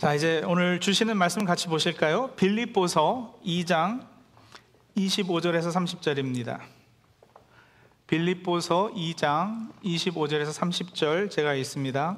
자, 0.00 0.14
이제 0.14 0.40
오늘 0.46 0.80
주시는 0.80 1.18
말씀 1.18 1.44
같이 1.44 1.66
보실까요? 1.68 2.28
빌립보서 2.28 3.38
2장 3.44 4.06
25절에서 4.96 5.70
30절입니다. 5.70 6.58
빌립보서 8.06 8.92
2장 8.94 9.70
25절에서 9.84 10.58
30절 10.58 11.30
제가 11.30 11.52
있습니다. 11.52 12.16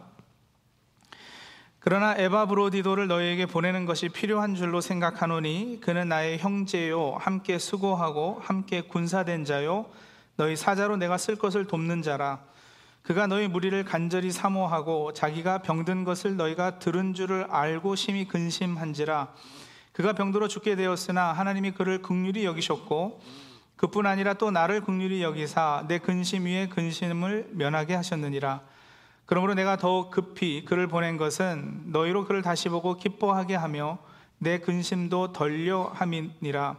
그러나 1.80 2.14
에바브로디도를 2.16 3.08
너희에게 3.08 3.46
보내는 3.46 3.84
것이 3.84 4.08
필요한 4.08 4.54
줄로 4.54 4.80
생각하노니 4.80 5.80
그는 5.80 6.08
나의 6.08 6.38
형제요 6.38 7.16
함께 7.18 7.58
수고하고 7.58 8.38
함께 8.40 8.82
군사된 8.82 9.44
자요 9.44 9.86
너희 10.36 10.54
사자로 10.54 10.98
내가 10.98 11.18
쓸 11.18 11.34
것을 11.34 11.66
돕는 11.66 12.02
자라 12.02 12.44
그가 13.02 13.26
너희 13.26 13.48
무리를 13.48 13.84
간절히 13.84 14.30
사모하고 14.30 15.12
자기가 15.12 15.62
병든 15.62 16.04
것을 16.04 16.36
너희가 16.36 16.78
들은 16.78 17.14
줄을 17.14 17.46
알고 17.50 17.96
심히 17.96 18.28
근심한지라. 18.28 19.34
그가 19.92 20.12
병들어 20.12 20.46
죽게 20.46 20.76
되었으나 20.76 21.32
하나님이 21.32 21.72
그를 21.72 22.00
극률히 22.00 22.44
여기셨고 22.44 23.20
그뿐 23.76 24.06
아니라 24.06 24.34
또 24.34 24.52
나를 24.52 24.82
극률히 24.82 25.22
여기사 25.22 25.84
내 25.88 25.98
근심 25.98 26.44
위에 26.46 26.68
근심을 26.68 27.48
면하게 27.50 27.96
하셨느니라. 27.96 28.60
그러므로 29.26 29.54
내가 29.54 29.76
더욱 29.76 30.10
급히 30.12 30.64
그를 30.64 30.86
보낸 30.86 31.16
것은 31.16 31.84
너희로 31.86 32.26
그를 32.26 32.42
다시 32.42 32.68
보고 32.68 32.96
기뻐하게 32.96 33.56
하며 33.56 33.98
내 34.38 34.58
근심도 34.58 35.32
덜려 35.32 35.90
함이니라 35.94 36.76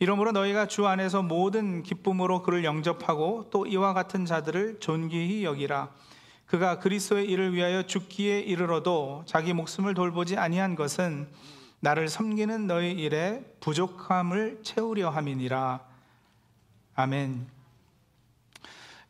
이러므로 0.00 0.32
너희가 0.32 0.66
주 0.66 0.86
안에서 0.86 1.22
모든 1.22 1.82
기쁨으로 1.82 2.42
그를 2.42 2.64
영접하고 2.64 3.50
또 3.50 3.66
이와 3.66 3.92
같은 3.92 4.24
자들을 4.24 4.80
존귀히 4.80 5.44
여기라. 5.44 5.90
그가 6.46 6.78
그리스도의 6.78 7.26
일을 7.26 7.54
위하여 7.54 7.82
죽기에 7.82 8.40
이르러도 8.40 9.24
자기 9.26 9.52
목숨을 9.52 9.92
돌보지 9.92 10.38
아니한 10.38 10.74
것은 10.74 11.28
나를 11.80 12.08
섬기는 12.08 12.66
너희 12.66 12.92
일에 12.92 13.44
부족함을 13.60 14.60
채우려 14.62 15.10
함이니라. 15.10 15.80
아멘. 16.94 17.46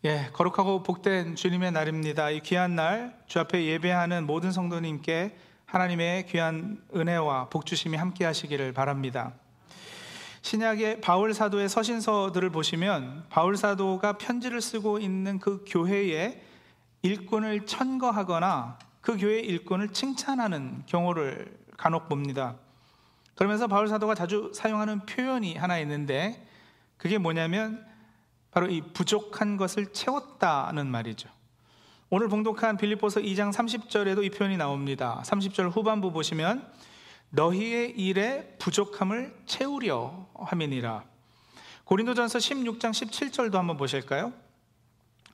예, 0.07 0.31
거룩하고 0.33 0.83
복된 0.83 1.37
주님의 1.37 1.71
날입니다. 1.71 2.31
이 2.31 2.41
귀한 2.41 2.75
날, 2.75 3.17
주 3.27 3.39
앞에 3.39 3.65
예배하는 3.65 4.27
모든 4.27 4.51
성도님께 4.51 5.37
하나님의 5.67 6.27
귀한 6.27 6.83
은혜와 6.97 7.49
복주심이 7.49 7.97
함께 7.97 8.25
하시기를 8.25 8.73
바랍니다. 8.73 9.35
신약의 10.43 11.01
바울 11.01 11.35
사도의 11.35 11.69
서신서들을 11.69 12.51
보시면 12.51 13.27
바울 13.29 13.57
사도가 13.57 14.15
편지를 14.15 14.61
쓰고 14.61 14.99
있는 14.99 15.39
그 15.39 15.65
교회의 15.67 16.43
일꾼을 17.03 17.67
천거하거나 17.67 18.79
그 19.01 19.17
교회의 19.17 19.47
일꾼을 19.47 19.89
칭찬하는 19.89 20.85
경우를 20.87 21.59
간혹 21.77 22.09
봅니다. 22.09 22.57
그러면서 23.35 23.67
바울 23.67 23.89
사도가 23.89 24.15
자주 24.15 24.51
사용하는 24.55 25.07
표현이 25.07 25.57
하나 25.57 25.79
있는데 25.79 26.47
그게 26.97 27.17
뭐냐면 27.17 27.87
바로 28.51 28.69
이 28.69 28.83
부족한 28.93 29.57
것을 29.57 29.93
채웠다는 29.93 30.87
말이죠. 30.87 31.29
오늘 32.11 32.29
봉독한 32.29 32.77
빌립보서 32.77 33.21
2장 33.21 33.53
30절에도 33.53 34.25
이 34.25 34.31
표현이 34.31 34.57
나옵니다. 34.57 35.23
30절 35.25 35.71
후반부 35.75 36.13
보시면 36.13 36.71
너희의 37.31 37.91
일에 37.99 38.57
부족함을 38.59 39.43
채우려 39.47 40.27
함이니라. 40.35 41.05
고린도전서 41.85 42.39
16장 42.39 42.91
17절도 42.91 43.55
한번 43.55 43.77
보실까요? 43.77 44.33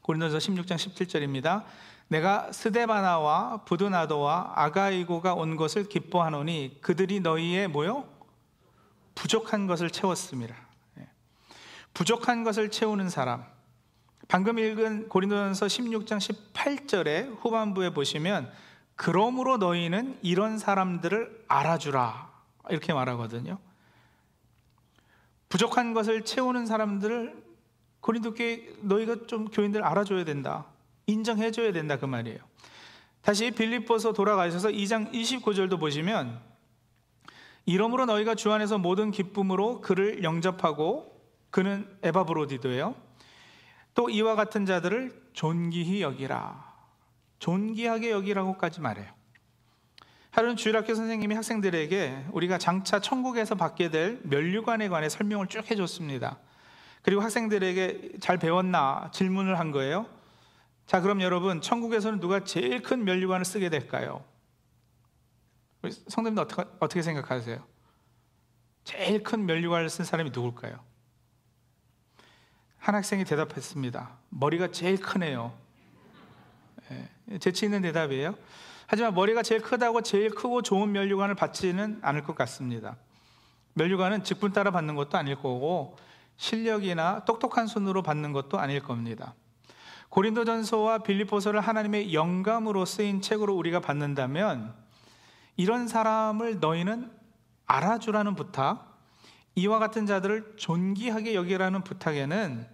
고린도전서 0.02 0.52
16장 0.52 0.76
17절입니다. 0.76 1.64
내가 2.08 2.52
스데바나와 2.52 3.64
부드나도와 3.64 4.52
아가이고가 4.54 5.34
온 5.34 5.56
것을 5.56 5.88
기뻐하노니 5.88 6.78
그들이 6.80 7.20
너희의 7.20 7.68
뭐요? 7.68 8.08
부족한 9.14 9.66
것을 9.66 9.90
채웠습니다. 9.90 10.54
예. 11.00 11.08
부족한 11.94 12.44
것을 12.44 12.70
채우는 12.70 13.08
사람. 13.08 13.44
방금 14.28 14.58
읽은 14.58 15.08
고린도전서 15.08 15.66
16장 15.66 16.18
18절의 16.18 17.38
후반부에 17.40 17.90
보시면 17.90 18.52
그러므로 18.96 19.58
너희는 19.58 20.18
이런 20.22 20.58
사람들을 20.58 21.44
알아주라. 21.48 22.30
이렇게 22.70 22.92
말하거든요. 22.92 23.58
부족한 25.48 25.94
것을 25.94 26.24
채우는 26.24 26.66
사람들을 26.66 27.44
고린도께 28.00 28.78
너희가 28.82 29.26
좀 29.26 29.46
교인들 29.46 29.84
알아줘야 29.84 30.24
된다. 30.24 30.66
인정해줘야 31.06 31.72
된다. 31.72 31.98
그 31.98 32.06
말이에요. 32.06 32.38
다시 33.20 33.50
빌립보서 33.50 34.12
돌아가셔서 34.12 34.68
2장 34.70 35.12
29절도 35.12 35.78
보시면 35.78 36.40
이러므로 37.64 38.06
너희가 38.06 38.34
주 38.34 38.52
안에서 38.52 38.78
모든 38.78 39.10
기쁨으로 39.10 39.80
그를 39.80 40.22
영접하고 40.22 41.20
그는 41.50 41.88
에바브로디도예요. 42.02 42.94
또 43.94 44.10
이와 44.10 44.36
같은 44.36 44.66
자들을 44.66 45.30
존귀히 45.32 46.02
여기라. 46.02 46.65
존귀하게 47.38 48.10
여기라고까지 48.10 48.80
말해요. 48.80 49.12
하루는 50.30 50.56
주일학교 50.56 50.94
선생님이 50.94 51.34
학생들에게 51.34 52.26
우리가 52.32 52.58
장차 52.58 53.00
천국에서 53.00 53.54
받게 53.54 53.90
될 53.90 54.20
면류관에 54.24 54.88
관해 54.88 55.08
설명을 55.08 55.46
쭉 55.46 55.70
해줬습니다. 55.70 56.38
그리고 57.02 57.22
학생들에게 57.22 58.18
잘 58.20 58.36
배웠나 58.36 59.10
질문을 59.14 59.58
한 59.58 59.70
거예요. 59.70 60.06
자, 60.86 61.00
그럼 61.00 61.20
여러분, 61.22 61.60
천국에서는 61.60 62.20
누가 62.20 62.44
제일 62.44 62.82
큰 62.82 63.04
면류관을 63.04 63.44
쓰게 63.44 63.70
될까요? 63.70 64.24
성도님들 66.08 66.42
어떻게, 66.42 66.64
어떻게 66.80 67.02
생각하세요? 67.02 67.64
제일 68.84 69.22
큰 69.22 69.46
면류관을 69.46 69.88
쓴 69.88 70.04
사람이 70.04 70.30
누굴까요? 70.30 70.78
한 72.78 72.94
학생이 72.94 73.24
대답했습니다. 73.24 74.18
머리가 74.28 74.70
제일 74.70 75.00
크네요. 75.00 75.56
예, 76.90 77.38
재치 77.38 77.66
있는 77.66 77.82
대답이에요. 77.82 78.34
하지만 78.86 79.14
머리가 79.14 79.42
제일 79.42 79.62
크다고 79.62 80.02
제일 80.02 80.30
크고 80.30 80.62
좋은 80.62 80.92
면류관을 80.92 81.34
받지는 81.34 81.98
않을 82.02 82.22
것 82.22 82.36
같습니다. 82.36 82.96
면류관은 83.74 84.24
직분 84.24 84.52
따라 84.52 84.70
받는 84.70 84.94
것도 84.94 85.18
아닐 85.18 85.34
거고 85.36 85.96
실력이나 86.36 87.24
똑똑한 87.24 87.66
손으로 87.66 88.02
받는 88.02 88.32
것도 88.32 88.58
아닐 88.58 88.80
겁니다. 88.80 89.34
고린도전서와 90.08 90.98
빌립보서를 90.98 91.60
하나님의 91.60 92.14
영감으로 92.14 92.84
쓰인 92.84 93.20
책으로 93.20 93.54
우리가 93.54 93.80
받는다면 93.80 94.74
이런 95.56 95.88
사람을 95.88 96.60
너희는 96.60 97.10
알아주라는 97.66 98.34
부탁, 98.34 98.98
이와 99.56 99.78
같은 99.78 100.06
자들을 100.06 100.54
존귀하게 100.56 101.34
여기라는 101.34 101.82
부탁에는 101.82 102.66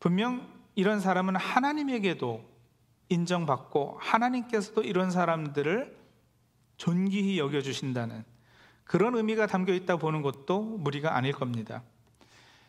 분명 0.00 0.48
이런 0.74 1.00
사람은 1.00 1.36
하나님에게도 1.36 2.55
인정받고 3.08 3.98
하나님께서도 4.00 4.82
이런 4.82 5.10
사람들을 5.10 5.96
존귀히 6.76 7.38
여겨주신다는 7.38 8.24
그런 8.84 9.16
의미가 9.16 9.46
담겨 9.46 9.72
있다 9.72 9.96
보는 9.96 10.22
것도 10.22 10.62
무리가 10.62 11.16
아닐 11.16 11.32
겁니다. 11.32 11.82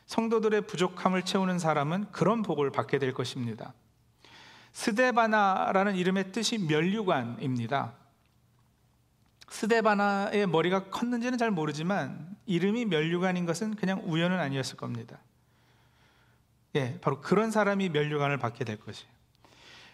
성도들의 0.07 0.67
부족함을 0.67 1.23
채우는 1.23 1.59
사람은 1.59 2.11
그런 2.11 2.41
복을 2.41 2.71
받게 2.71 2.97
될 2.97 3.13
것입니다. 3.13 3.73
스데바나라는 4.71 5.95
이름의 5.95 6.31
뜻이 6.31 6.57
멸류관입니다. 6.59 7.93
스데바나의 9.49 10.47
머리가 10.47 10.89
컸는지는 10.89 11.37
잘 11.37 11.51
모르지만 11.51 12.35
이름이 12.45 12.85
멸류관인 12.85 13.45
것은 13.45 13.75
그냥 13.75 14.01
우연은 14.05 14.39
아니었을 14.39 14.77
겁니다. 14.77 15.19
예, 16.75 16.99
바로 17.01 17.21
그런 17.21 17.51
사람이 17.51 17.89
멸류관을 17.89 18.37
받게 18.37 18.65
될 18.65 18.79
것이에요. 18.79 19.16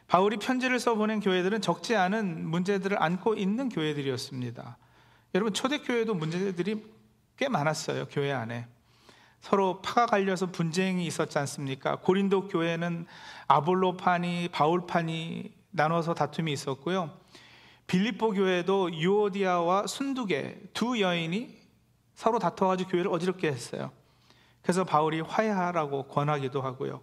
바울이 0.08 0.38
편지를 0.38 0.80
써보낸 0.80 1.20
교회들은 1.20 1.62
적지 1.62 1.96
않은 1.96 2.48
문제들을 2.48 3.02
안고 3.02 3.36
있는 3.36 3.70
교회들이었습니다. 3.70 4.78
여러분, 5.36 5.54
초대교회도 5.54 6.14
문제들이 6.14 6.86
꽤 7.38 7.50
많았어요, 7.50 8.08
교회 8.10 8.32
안에. 8.32 8.68
서로 9.42 9.82
파가 9.82 10.06
갈려서 10.06 10.52
분쟁이 10.52 11.06
있었지 11.06 11.38
않습니까? 11.40 11.98
고린도 11.98 12.48
교회는 12.48 13.06
아볼로파니, 13.48 14.50
바울파니 14.52 15.52
나눠서 15.72 16.14
다툼이 16.14 16.54
있었고요. 16.54 17.12
빌립보 17.88 18.32
교회도 18.32 18.94
유오디아와 18.94 19.88
순두계 19.88 20.70
두 20.74 21.02
여인이 21.02 21.58
서로 22.16 22.40
다퉈가지고 22.40 22.90
교회를 22.90 23.12
어지럽게 23.12 23.50
했어요. 23.50 23.92
그래서 24.62 24.86
바울이 24.86 25.20
화해하라고 25.20 26.04
권하기도 26.08 26.62
하고요. 26.62 27.02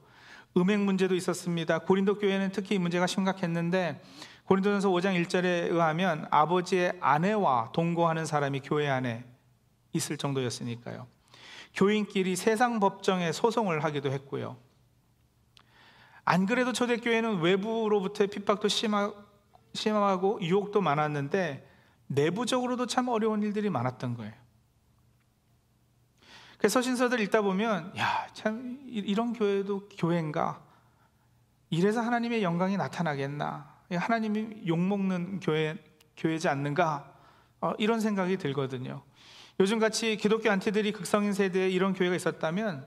음행 0.56 0.84
문제도 0.84 1.14
있었습니다. 1.14 1.78
고린도 1.80 2.18
교회는 2.18 2.50
특히 2.52 2.74
이 2.74 2.78
문제가 2.78 3.06
심각했는데 3.06 4.00
고린도전서 4.46 4.90
5장 4.90 5.22
1절에 5.24 5.70
의하면 5.70 6.26
아버지의 6.30 6.94
아내와 7.00 7.70
동거하는 7.72 8.26
사람이 8.26 8.60
교회 8.60 8.88
안에 8.88 9.24
있을 9.92 10.16
정도였으니까요. 10.16 11.06
교인끼리 11.74 12.34
세상 12.34 12.80
법정에 12.80 13.30
소송을 13.30 13.84
하기도 13.84 14.10
했고요. 14.10 14.56
안 16.24 16.46
그래도 16.46 16.72
초대교회는 16.72 17.40
외부로부터의 17.40 18.28
핍박도 18.28 18.68
심하, 18.68 19.12
심하고 19.72 20.40
유혹도 20.42 20.80
많았는데 20.80 21.68
내부적으로도 22.08 22.86
참 22.86 23.08
어려운 23.08 23.42
일들이 23.42 23.70
많았던 23.70 24.16
거예요. 24.16 24.32
그래서 26.60 26.74
서신서들 26.74 27.20
읽다 27.20 27.40
보면 27.40 27.96
야, 27.96 28.26
참 28.34 28.80
이런 28.86 29.32
교회도 29.32 29.88
교회인가? 29.96 30.62
이래서 31.70 32.02
하나님의 32.02 32.42
영광이 32.42 32.76
나타나겠나? 32.76 33.80
하나님이 33.90 34.64
욕 34.66 34.78
먹는 34.78 35.40
교회, 35.40 35.78
교회지 36.18 36.48
않는가? 36.48 37.14
어, 37.62 37.72
이런 37.78 38.00
생각이 38.00 38.36
들거든요. 38.36 39.02
요즘같이 39.58 40.18
기독교 40.18 40.50
안티들이 40.50 40.92
극성인 40.92 41.32
세대에 41.32 41.70
이런 41.70 41.94
교회가 41.94 42.14
있었다면 42.14 42.86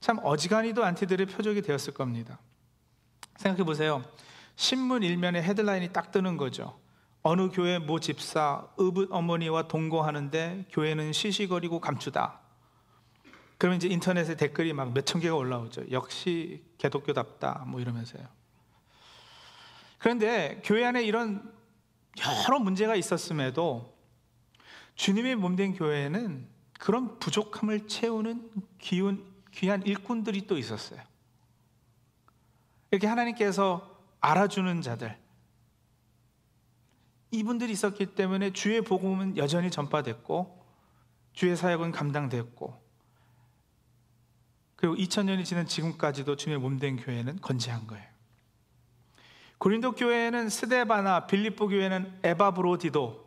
참 0.00 0.18
어지간히도 0.24 0.84
안티들의 0.84 1.26
표적이 1.26 1.62
되었을 1.62 1.94
겁니다. 1.94 2.40
생각해 3.36 3.62
보세요. 3.62 4.02
신문 4.56 5.04
일면에 5.04 5.40
헤드라인이 5.44 5.92
딱 5.92 6.10
뜨는 6.10 6.36
거죠. 6.36 6.76
어느 7.22 7.50
교회 7.50 7.78
모 7.78 8.00
집사 8.00 8.66
의붓 8.76 9.10
어머니와 9.12 9.68
동거하는데 9.68 10.66
교회는 10.72 11.12
시시거리고 11.12 11.80
감추다. 11.80 12.45
그러면 13.58 13.76
이제 13.78 13.88
인터넷에 13.88 14.36
댓글이 14.36 14.72
막 14.72 14.92
몇천 14.92 15.20
개가 15.20 15.34
올라오죠. 15.34 15.90
역시 15.90 16.64
개독교답다. 16.78 17.64
뭐 17.66 17.80
이러면서요. 17.80 18.26
그런데 19.98 20.60
교회 20.64 20.84
안에 20.84 21.02
이런 21.02 21.52
여러 22.46 22.58
문제가 22.58 22.96
있었음에도 22.96 23.96
주님의 24.94 25.36
몸된 25.36 25.74
교회에는 25.74 26.48
그런 26.78 27.18
부족함을 27.18 27.88
채우는 27.88 28.50
귀한, 28.78 29.24
귀한 29.52 29.82
일꾼들이 29.82 30.46
또 30.46 30.58
있었어요. 30.58 31.00
이렇게 32.90 33.06
하나님께서 33.06 33.98
알아주는 34.20 34.82
자들, 34.82 35.18
이분들이 37.30 37.72
있었기 37.72 38.14
때문에 38.14 38.52
주의 38.52 38.80
복음은 38.80 39.36
여전히 39.36 39.70
전파됐고, 39.70 40.64
주의 41.32 41.56
사역은 41.56 41.92
감당됐고, 41.92 42.85
그리고 44.76 44.94
2000년이 44.94 45.44
지난 45.44 45.66
지금까지도 45.66 46.36
주님의 46.36 46.60
몸된 46.60 46.96
교회는 46.96 47.40
건재한 47.40 47.86
거예요. 47.86 48.04
고린도 49.58 49.92
교회에는 49.92 50.50
스데바나 50.50 51.26
빌립보 51.26 51.68
교회는 51.68 52.20
에바브로디도 52.22 53.26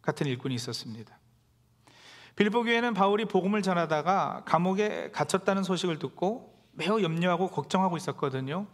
같은 0.00 0.26
일꾼이 0.26 0.54
있었습니다. 0.54 1.18
빌립보 2.36 2.62
교회는 2.62 2.94
바울이 2.94 3.24
복음을 3.24 3.60
전하다가 3.60 4.44
감옥에 4.46 5.10
갇혔다는 5.10 5.64
소식을 5.64 5.98
듣고 5.98 6.56
매우 6.72 7.02
염려하고 7.02 7.48
걱정하고 7.50 7.96
있었거든요. 7.96 8.66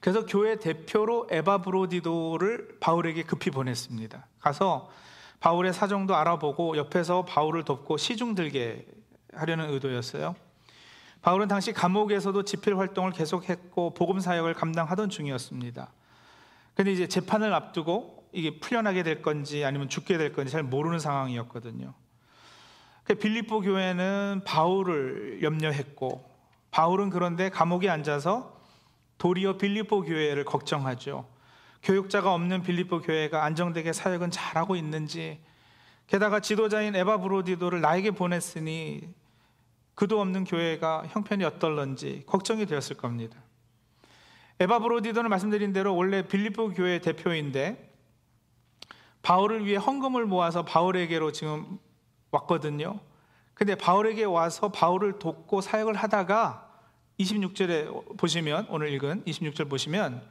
그래서 0.00 0.24
교회 0.24 0.56
대표로 0.56 1.28
에바브로디도를 1.30 2.78
바울에게 2.80 3.24
급히 3.24 3.50
보냈습니다. 3.50 4.26
가서 4.38 4.88
바울의 5.40 5.74
사정도 5.74 6.16
알아보고 6.16 6.76
옆에서 6.76 7.24
바울을 7.24 7.64
돕고 7.64 7.98
시중 7.98 8.34
들게 8.34 8.86
하려는 9.34 9.70
의도였어요. 9.70 10.34
바울은 11.22 11.48
당시 11.48 11.72
감옥에서도 11.72 12.42
집필 12.44 12.78
활동을 12.78 13.12
계속했고 13.12 13.94
복음 13.94 14.20
사역을 14.20 14.54
감당하던 14.54 15.10
중이었습니다. 15.10 15.92
근데 16.74 16.92
이제 16.92 17.06
재판을 17.06 17.52
앞두고 17.52 18.28
이게 18.32 18.58
풀려나게 18.58 19.02
될 19.02 19.22
건지 19.22 19.64
아니면 19.64 19.88
죽게 19.88 20.16
될 20.16 20.32
건지 20.32 20.52
잘 20.52 20.62
모르는 20.62 20.98
상황이었거든요. 20.98 21.92
그 23.04 23.14
빌립보 23.14 23.60
교회는 23.60 24.42
바울을 24.46 25.42
염려했고 25.42 26.24
바울은 26.70 27.10
그런데 27.10 27.50
감옥에 27.50 27.88
앉아서 27.88 28.60
도리어 29.18 29.58
빌립보 29.58 30.02
교회를 30.02 30.44
걱정하죠. 30.44 31.28
교육자가 31.82 32.32
없는 32.32 32.62
빌립보 32.62 33.00
교회가 33.02 33.44
안정되게 33.44 33.92
사역은 33.92 34.30
잘하고 34.30 34.76
있는지 34.76 35.40
게다가 36.06 36.40
지도자인 36.40 36.94
에바 36.94 37.18
브로디도를 37.18 37.80
나에게 37.80 38.12
보냈으니 38.12 39.12
그도 40.00 40.18
없는 40.18 40.44
교회가 40.44 41.08
형편이 41.08 41.44
어떨런지 41.44 42.22
걱정이 42.24 42.64
되었을 42.64 42.96
겁니다. 42.96 43.36
에바 44.58 44.78
브로디도는 44.78 45.28
말씀드린 45.28 45.74
대로 45.74 45.94
원래 45.94 46.26
빌립보 46.26 46.70
교회 46.70 47.00
대표인데 47.00 47.92
바울을 49.20 49.66
위해 49.66 49.76
헌금을 49.76 50.24
모아서 50.24 50.64
바울에게로 50.64 51.32
지금 51.32 51.78
왔거든요. 52.30 52.98
근데 53.52 53.74
바울에게 53.74 54.24
와서 54.24 54.70
바울을 54.70 55.18
돕고 55.18 55.60
사역을 55.60 55.94
하다가 55.96 56.66
26절에 57.18 58.16
보시면 58.16 58.68
오늘 58.70 58.88
읽은 58.94 59.24
26절 59.26 59.68
보시면 59.68 60.22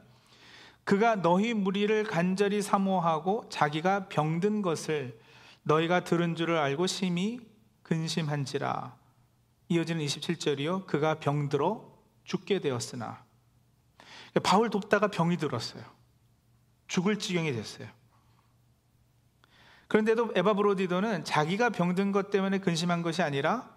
그가 0.83 1.21
너희 1.21 1.53
무리를 1.53 2.03
간절히 2.05 2.63
사모하고 2.63 3.49
자기가 3.49 4.09
병든 4.09 4.63
것을 4.63 5.19
너희가 5.61 6.05
들은 6.05 6.35
줄을 6.35 6.57
알고 6.57 6.87
심히 6.87 7.39
근심한지라 7.83 8.97
이어지는 9.69 10.03
27절이요. 10.05 10.85
그가 10.85 11.19
병들어 11.19 11.97
죽게 12.23 12.59
되었으나 12.59 13.23
바울 14.43 14.69
돕다가 14.69 15.07
병이 15.07 15.37
들었어요. 15.37 15.83
죽을 16.87 17.17
지경이 17.17 17.51
됐어요. 17.53 17.87
그런데도 19.87 20.33
에바 20.35 20.53
브로디도는 20.53 21.23
자기가 21.23 21.69
병든 21.69 22.11
것 22.11 22.29
때문에 22.29 22.59
근심한 22.59 23.01
것이 23.01 23.21
아니라 23.21 23.75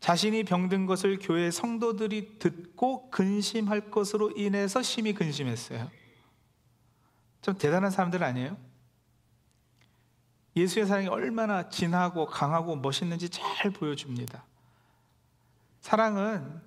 자신이 0.00 0.44
병든 0.44 0.86
것을 0.86 1.18
교회 1.20 1.50
성도들이 1.50 2.38
듣고 2.38 3.10
근심할 3.10 3.90
것으로 3.90 4.30
인해서 4.36 4.82
심히 4.82 5.12
근심했어요. 5.12 5.90
좀 7.42 7.56
대단한 7.56 7.90
사람들 7.90 8.22
아니에요? 8.22 8.56
예수의 10.56 10.86
사랑이 10.86 11.08
얼마나 11.08 11.68
진하고 11.68 12.26
강하고 12.26 12.76
멋있는지 12.76 13.28
잘 13.28 13.70
보여줍니다. 13.70 14.44
사랑은 15.80 16.60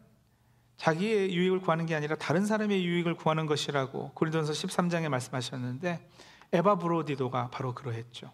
자기의 0.77 1.33
유익을 1.33 1.59
구하는 1.61 1.85
게 1.85 1.95
아니라 1.95 2.15
다른 2.15 2.45
사람의 2.45 2.83
유익을 2.83 3.15
구하는 3.15 3.45
것이라고 3.45 4.11
고린도서 4.13 4.53
13장에 4.53 5.07
말씀하셨는데 5.07 6.09
에바 6.51 6.77
브로디도가 6.77 7.49
바로 7.49 7.73
그러했죠. 7.73 8.31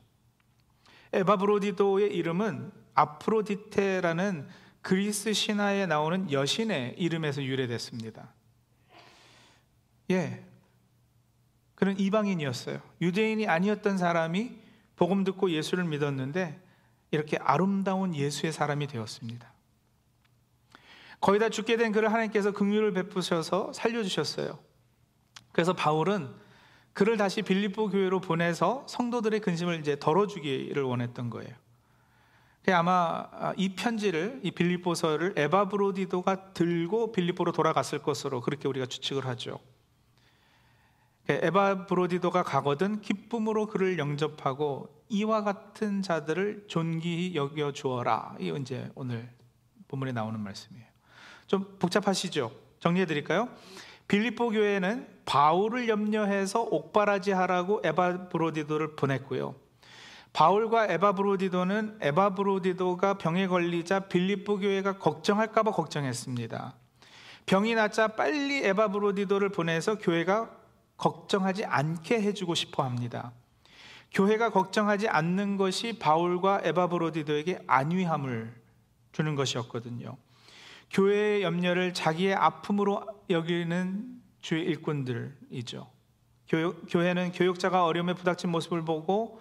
에바 1.14 1.38
브로디도의 1.38 2.16
이름은 2.16 2.72
아프로디테라는 2.94 4.48
그리스 4.82 5.34
신화에 5.34 5.86
나오는 5.86 6.32
여신의 6.32 6.96
이름에서 6.98 7.44
유래됐습니다. 7.44 8.34
예. 10.12 10.46
그는 11.76 12.00
이방인이었어요. 12.00 12.82
유대인이 13.02 13.48
아니었던 13.48 13.98
사람이 13.98 14.58
복음 14.96 15.24
듣고 15.24 15.52
예수를 15.52 15.86
믿었는데 15.86 16.62
이렇게 17.12 17.38
아름다운 17.38 18.14
예수의 18.16 18.52
사람이 18.52 18.88
되었습니다. 18.88 19.54
거의 21.20 21.40
다 21.40 21.50
죽게 21.50 21.78
된 21.78 21.92
그를 21.92 22.12
하나님께서 22.12 22.52
긍휼을 22.52 22.94
베푸셔서 22.94 23.74
살려주셨어요. 23.74 24.60
그래서 25.52 25.74
바울은 25.74 26.34
그를 26.94 27.18
다시 27.18 27.42
빌립보 27.42 27.90
교회로 27.90 28.22
보내서 28.22 28.86
성도들의 28.88 29.40
근심을 29.42 29.80
이제 29.80 29.98
덜어주기를 30.00 30.84
원했던 30.84 31.30
거예요. 31.30 31.56
아마 32.72 33.26
이 33.58 33.70
편지를 33.70 34.40
이 34.44 34.52
빌립보서를 34.52 35.34
에바브로디도가 35.38 36.54
들고 36.54 37.12
빌립보로 37.12 37.52
돌아갔을 37.52 38.00
것으로 38.00 38.42
그렇게 38.42 38.68
우리가 38.68 38.86
추측을 38.86 39.26
하죠. 39.28 39.60
에바브로디도가 41.28 42.44
가거든 42.44 43.02
기쁨으로 43.02 43.68
그를 43.68 43.98
영접하고 43.98 45.04
이와 45.10 45.44
같은 45.44 46.02
자들을 46.02 46.66
존귀히 46.68 47.36
여겨 47.36 47.72
주어라. 47.72 48.36
이 48.40 48.54
이제 48.60 48.92
오늘 48.96 49.32
본문에 49.88 50.12
나오는 50.12 50.40
말씀이에요. 50.40 50.89
좀 51.50 51.66
복잡하시죠? 51.80 52.52
정리해 52.80 53.06
드릴까요? 53.08 53.50
빌립보 54.08 54.52
교회는 54.52 55.08
바울을 55.26 55.90
염려해서 55.90 56.62
옥바라지 56.62 57.32
하라고 57.32 57.82
에바브로디도를 57.84 58.96
보냈고요. 58.96 59.56
바울과 60.32 60.88
에바브로디도는 60.92 61.98
에바브로디도가 62.02 63.16
병에 63.16 63.48
걸리자 63.48 64.02
빌립보 64.02 64.60
교회가 64.60 65.00
걱정할까봐 65.00 65.72
걱정했습니다. 65.72 66.76
병이 67.48 67.74
낫자 67.74 68.10
빨리 68.10 68.64
에바브로디도를 68.64 69.50
보내서 69.50 69.98
교회가 69.98 70.56
걱정하지 70.98 71.66
않게 71.66 72.22
해주고 72.22 72.54
싶어 72.54 72.84
합니다. 72.84 73.32
교회가 74.12 74.52
걱정하지 74.52 75.08
않는 75.08 75.58
것이 75.58 75.98
바울과 75.98 76.62
에바브로디도에게 76.64 77.64
안위함을 77.66 78.54
주는 79.12 79.36
것이었거든요. 79.36 80.16
교회의 80.92 81.44
염려를 81.44 81.94
자기의 81.94 82.36
아픔으로 82.36 83.06
여기는 83.30 84.22
주의 84.42 84.64
일꾼들이죠. 84.66 85.90
교회 86.48 87.14
는 87.14 87.32
교육자가 87.32 87.86
어려움에 87.86 88.14
부닥친 88.14 88.50
모습을 88.50 88.84
보고 88.84 89.40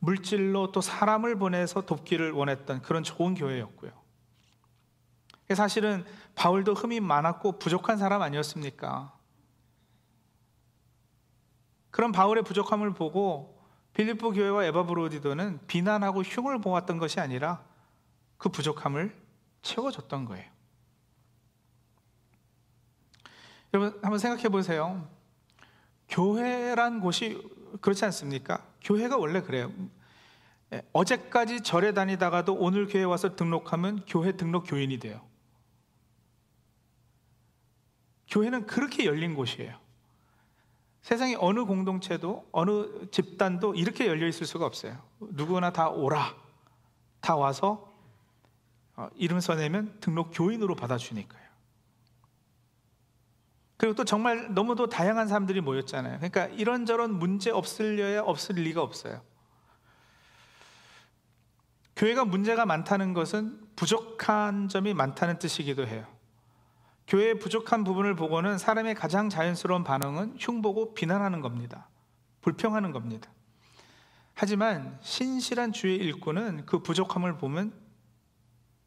물질로 0.00 0.72
또 0.72 0.80
사람을 0.80 1.36
보내서 1.36 1.82
돕기를 1.82 2.32
원했던 2.32 2.82
그런 2.82 3.02
좋은 3.02 3.34
교회였고요. 3.34 3.92
사실은 5.54 6.04
바울도 6.34 6.74
흠이 6.74 7.00
많았고 7.00 7.58
부족한 7.58 7.96
사람 7.96 8.22
아니었습니까? 8.22 9.12
그런 11.90 12.12
바울의 12.12 12.44
부족함을 12.44 12.92
보고 12.92 13.58
빌립보 13.94 14.32
교회와 14.32 14.66
에바브로디도는 14.66 15.60
비난하고 15.66 16.22
흉을 16.22 16.60
보았던 16.60 16.98
것이 16.98 17.18
아니라 17.18 17.64
그 18.36 18.48
부족함을 18.48 19.16
채워줬던 19.62 20.26
거예요. 20.26 20.57
여러분 23.72 23.98
한번 24.02 24.18
생각해 24.18 24.48
보세요. 24.48 25.08
교회란 26.08 27.00
곳이 27.00 27.40
그렇지 27.80 28.04
않습니까? 28.06 28.64
교회가 28.82 29.16
원래 29.16 29.42
그래요. 29.42 29.72
예, 30.72 30.82
어제까지 30.92 31.62
절에 31.62 31.92
다니다가도 31.92 32.54
오늘 32.54 32.86
교회 32.86 33.04
와서 33.04 33.36
등록하면 33.36 34.04
교회 34.06 34.32
등록 34.32 34.64
교인이 34.66 34.98
돼요. 34.98 35.20
교회는 38.28 38.66
그렇게 38.66 39.06
열린 39.06 39.34
곳이에요. 39.34 39.78
세상에 41.00 41.36
어느 41.38 41.64
공동체도 41.64 42.48
어느 42.52 43.08
집단도 43.10 43.74
이렇게 43.74 44.06
열려 44.06 44.26
있을 44.26 44.46
수가 44.46 44.66
없어요. 44.66 44.98
누구나 45.20 45.72
다 45.72 45.88
오라. 45.88 46.34
다 47.20 47.36
와서 47.36 47.90
어, 48.96 49.08
이름 49.14 49.40
써내면 49.40 50.00
등록 50.00 50.30
교인으로 50.32 50.74
받아주니까요. 50.74 51.47
그리고 53.78 53.94
또 53.94 54.04
정말 54.04 54.52
너무도 54.52 54.88
다양한 54.88 55.28
사람들이 55.28 55.60
모였잖아요. 55.60 56.18
그러니까 56.18 56.46
이런저런 56.46 57.18
문제 57.18 57.50
없을려야 57.50 58.22
없을 58.22 58.56
리가 58.56 58.82
없어요. 58.82 59.22
교회가 61.96 62.24
문제가 62.24 62.66
많다는 62.66 63.14
것은 63.14 63.60
부족한 63.76 64.68
점이 64.68 64.94
많다는 64.94 65.38
뜻이기도 65.38 65.86
해요. 65.86 66.06
교회의 67.06 67.38
부족한 67.38 67.84
부분을 67.84 68.16
보고는 68.16 68.58
사람의 68.58 68.96
가장 68.96 69.30
자연스러운 69.30 69.84
반응은 69.84 70.36
흉보고 70.38 70.94
비난하는 70.94 71.40
겁니다. 71.40 71.88
불평하는 72.40 72.92
겁니다. 72.92 73.30
하지만 74.34 74.98
신실한 75.02 75.72
주의 75.72 75.96
일꾼은 75.96 76.66
그 76.66 76.80
부족함을 76.80 77.38
보면 77.38 77.72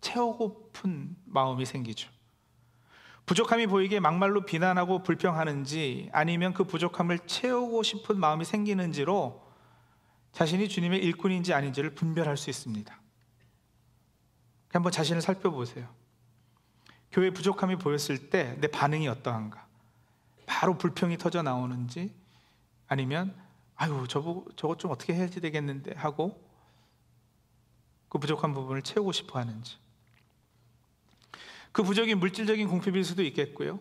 채우고픈 0.01 1.15
마음이 1.25 1.65
생기죠. 1.65 2.09
부족함이 3.31 3.67
보이게 3.67 4.01
막말로 4.01 4.41
비난하고 4.41 5.03
불평하는지 5.03 6.09
아니면 6.11 6.53
그 6.53 6.65
부족함을 6.65 7.19
채우고 7.19 7.81
싶은 7.81 8.19
마음이 8.19 8.43
생기는지로 8.43 9.41
자신이 10.33 10.67
주님의 10.67 11.01
일꾼인지 11.01 11.53
아닌지를 11.53 11.95
분별할 11.95 12.35
수 12.35 12.49
있습니다. 12.49 12.93
한번 14.73 14.91
자신을 14.91 15.21
살펴보세요. 15.21 15.87
교회 17.09 17.29
부족함이 17.29 17.77
보였을 17.77 18.29
때 18.29 18.57
내 18.59 18.67
반응이 18.67 19.07
어떠한가? 19.07 19.65
바로 20.45 20.77
불평이 20.77 21.17
터져 21.17 21.41
나오는지 21.41 22.13
아니면 22.89 23.33
아유 23.77 24.07
저거 24.09 24.43
저거 24.57 24.75
좀 24.75 24.91
어떻게 24.91 25.13
해야 25.13 25.29
되겠는데 25.29 25.95
하고 25.95 26.37
그 28.09 28.17
부족한 28.17 28.53
부분을 28.53 28.81
채우고 28.81 29.13
싶어 29.13 29.39
하는지 29.39 29.77
그 31.71 31.83
부족이 31.83 32.15
물질적인 32.15 32.67
공핍일 32.67 33.03
수도 33.03 33.23
있겠고요. 33.23 33.79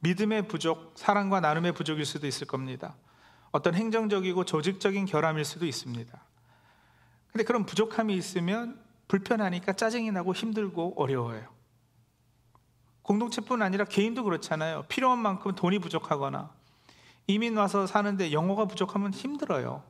믿음의 0.00 0.48
부족, 0.48 0.92
사랑과 0.96 1.40
나눔의 1.40 1.72
부족일 1.72 2.04
수도 2.04 2.26
있을 2.26 2.46
겁니다. 2.46 2.96
어떤 3.52 3.74
행정적이고 3.74 4.44
조직적인 4.44 5.06
결함일 5.06 5.44
수도 5.44 5.66
있습니다. 5.66 6.24
근데 7.30 7.44
그런 7.44 7.64
부족함이 7.64 8.14
있으면 8.14 8.80
불편하니까 9.08 9.72
짜증이 9.72 10.10
나고 10.10 10.34
힘들고 10.34 10.94
어려워요. 10.96 11.48
공동체뿐 13.02 13.62
아니라 13.62 13.84
개인도 13.84 14.24
그렇잖아요. 14.24 14.84
필요한 14.88 15.18
만큼 15.18 15.54
돈이 15.54 15.78
부족하거나 15.78 16.50
이민 17.26 17.56
와서 17.56 17.86
사는데 17.86 18.32
영어가 18.32 18.66
부족하면 18.66 19.12
힘들어요. 19.12 19.82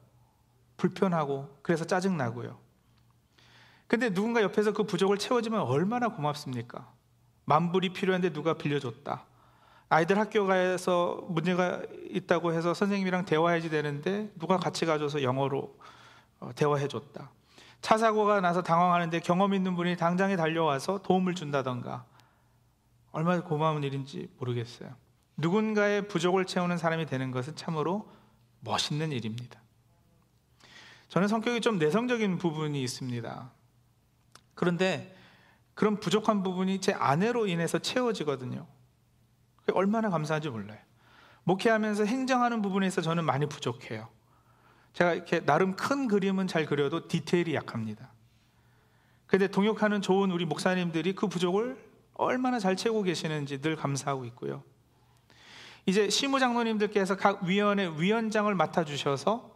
불편하고 0.76 1.58
그래서 1.62 1.84
짜증 1.84 2.16
나고요. 2.16 2.58
근데 3.86 4.12
누군가 4.12 4.42
옆에서 4.42 4.72
그 4.72 4.84
부족을 4.84 5.18
채워주면 5.18 5.60
얼마나 5.60 6.08
고맙습니까? 6.08 6.92
만불이 7.52 7.90
필요한데 7.90 8.32
누가 8.32 8.54
빌려줬다. 8.54 9.26
아이들 9.90 10.18
학교 10.18 10.46
가서 10.46 11.26
문제가 11.28 11.82
있다고 12.08 12.54
해서 12.54 12.72
선생님이랑 12.72 13.26
대화해야지 13.26 13.68
되는데 13.68 14.32
누가 14.38 14.56
같이 14.56 14.86
가줘서 14.86 15.22
영어로 15.22 15.76
어, 16.40 16.50
대화해줬다. 16.56 17.30
차 17.82 17.98
사고가 17.98 18.40
나서 18.40 18.62
당황하는데 18.62 19.20
경험 19.20 19.52
있는 19.52 19.76
분이 19.76 19.98
당장에 19.98 20.34
달려와서 20.36 21.02
도움을 21.02 21.34
준다던가 21.34 22.06
얼마나 23.10 23.42
고마운 23.42 23.82
일인지 23.82 24.30
모르겠어요. 24.38 24.88
누군가의 25.36 26.08
부족을 26.08 26.46
채우는 26.46 26.78
사람이 26.78 27.04
되는 27.04 27.30
것은 27.32 27.54
참으로 27.54 28.10
멋있는 28.60 29.12
일입니다. 29.12 29.60
저는 31.08 31.28
성격이 31.28 31.60
좀 31.60 31.78
내성적인 31.78 32.38
부분이 32.38 32.82
있습니다. 32.82 33.50
그런데 34.54 35.14
그런 35.74 35.98
부족한 36.00 36.42
부분이 36.42 36.80
제 36.80 36.92
아내로 36.92 37.46
인해서 37.46 37.78
채워지거든요. 37.78 38.66
얼마나 39.72 40.10
감사한지 40.10 40.50
몰라요. 40.50 40.78
목회하면서 41.44 42.04
행정하는 42.04 42.62
부분에 42.62 42.90
서 42.90 43.00
저는 43.00 43.24
많이 43.24 43.46
부족해요. 43.46 44.08
제가 44.92 45.14
이렇게 45.14 45.44
나름 45.44 45.74
큰 45.74 46.06
그림은 46.06 46.46
잘 46.46 46.66
그려도 46.66 47.08
디테일이 47.08 47.54
약합니다. 47.54 48.10
근데 49.26 49.48
동역하는 49.48 50.02
좋은 50.02 50.30
우리 50.30 50.44
목사님들이 50.44 51.14
그 51.14 51.26
부족을 51.26 51.82
얼마나 52.14 52.58
잘 52.58 52.76
채우고 52.76 53.02
계시는지 53.02 53.62
늘 53.62 53.76
감사하고 53.76 54.26
있고요. 54.26 54.62
이제 55.86 56.10
시무장로님들께서 56.10 57.16
각 57.16 57.42
위원회 57.44 57.88
위원장을 57.88 58.54
맡아주셔서 58.54 59.50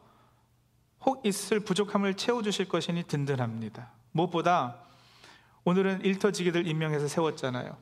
혹 1.03 1.25
있을 1.27 1.61
부족함을 1.61 2.15
채워주실 2.15 2.69
것이니 2.69 3.05
든든합니다. 3.05 3.93
무엇보다 4.13 4.86
오늘은 5.69 6.05
일터지기들 6.05 6.69
임명해서 6.69 7.09
세웠잖아요. 7.09 7.77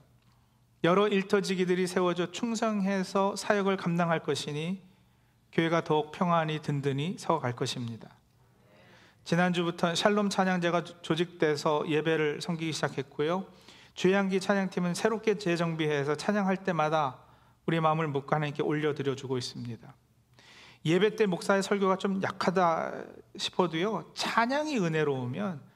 여러 0.85 1.07
일터지기들이 1.07 1.87
세워져 1.87 2.31
충성해서 2.31 3.37
사역을 3.37 3.77
감당할 3.77 4.21
것이니 4.21 4.83
교회가 5.53 5.85
더욱 5.85 6.11
평안히 6.11 6.63
든든히 6.63 7.17
서갈 7.19 7.55
것입니다. 7.55 8.09
지난주부터 9.25 9.95
샬롬 9.95 10.31
찬양제가 10.31 10.85
조직돼서 11.03 11.85
예배를 11.87 12.41
섬기기 12.41 12.73
시작했고요. 12.73 13.45
주양기 13.93 14.41
찬양팀은 14.41 14.95
새롭게 14.95 15.37
재정비해서 15.37 16.17
찬양할 16.17 16.65
때마다 16.65 17.19
우리 17.67 17.81
마음을 17.81 18.09
묵고 18.09 18.35
하나님께 18.35 18.63
올려드려 18.63 19.15
주고 19.15 19.37
있습니다. 19.37 19.95
예배 20.87 21.17
때 21.17 21.27
목사의 21.27 21.63
설교가 21.63 21.99
좀 21.99 22.23
약하다 22.23 22.95
싶어도요, 23.37 24.11
찬양이 24.15 24.79
은혜로우면 24.79 25.74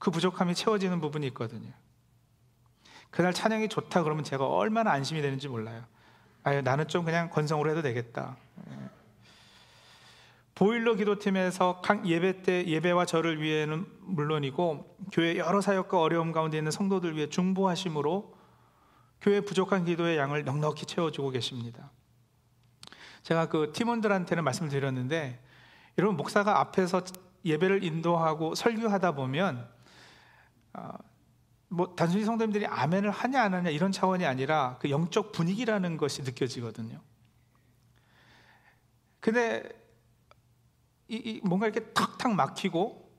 그 0.00 0.10
부족함이 0.10 0.56
채워지는 0.56 1.00
부분이 1.00 1.26
있거든요. 1.28 1.70
그날 3.10 3.32
찬양이 3.32 3.68
좋다 3.68 4.02
그러면 4.02 4.24
제가 4.24 4.46
얼마나 4.46 4.90
안심이 4.90 5.22
되는지 5.22 5.46
몰라요. 5.46 5.84
아유, 6.42 6.62
나는 6.62 6.88
좀 6.88 7.04
그냥 7.04 7.28
건성으로 7.30 7.70
해도 7.70 7.82
되겠다. 7.82 8.36
예. 8.70 8.90
보일러 10.54 10.94
기도팀에서 10.94 11.80
각 11.82 12.06
예배 12.06 12.42
때 12.42 12.66
예배와 12.66 13.04
절을 13.04 13.40
위해는 13.40 13.86
물론이고 14.00 14.98
교회 15.12 15.36
여러 15.36 15.60
사역과 15.60 16.00
어려움 16.00 16.32
가운데 16.32 16.58
있는 16.58 16.70
성도들 16.70 17.16
위해 17.16 17.28
중보하심으로 17.28 18.34
교회 19.20 19.40
부족한 19.40 19.84
기도의 19.84 20.16
양을 20.18 20.44
넉넉히 20.44 20.86
채워주고 20.86 21.30
계십니다. 21.30 21.90
제가 23.22 23.48
그 23.48 23.72
팀원들한테는 23.74 24.44
말씀을 24.44 24.70
드렸는데 24.70 25.42
여러분 25.98 26.16
목사가 26.16 26.60
앞에서 26.60 27.02
예배를 27.44 27.84
인도하고 27.84 28.54
설교하다 28.54 29.12
보면 29.12 29.69
어, 30.74 30.90
뭐 31.68 31.94
단순히 31.94 32.24
성도님들이 32.24 32.66
아멘을 32.66 33.10
하냐 33.10 33.42
안 33.42 33.54
하냐 33.54 33.70
이런 33.70 33.92
차원이 33.92 34.26
아니라 34.26 34.76
그 34.80 34.90
영적 34.90 35.32
분위기라는 35.32 35.96
것이 35.96 36.22
느껴지거든요. 36.22 37.00
근데 39.20 39.62
이, 41.08 41.16
이 41.16 41.40
뭔가 41.44 41.66
이렇게 41.66 41.92
탁탁 41.92 42.34
막히고 42.34 43.10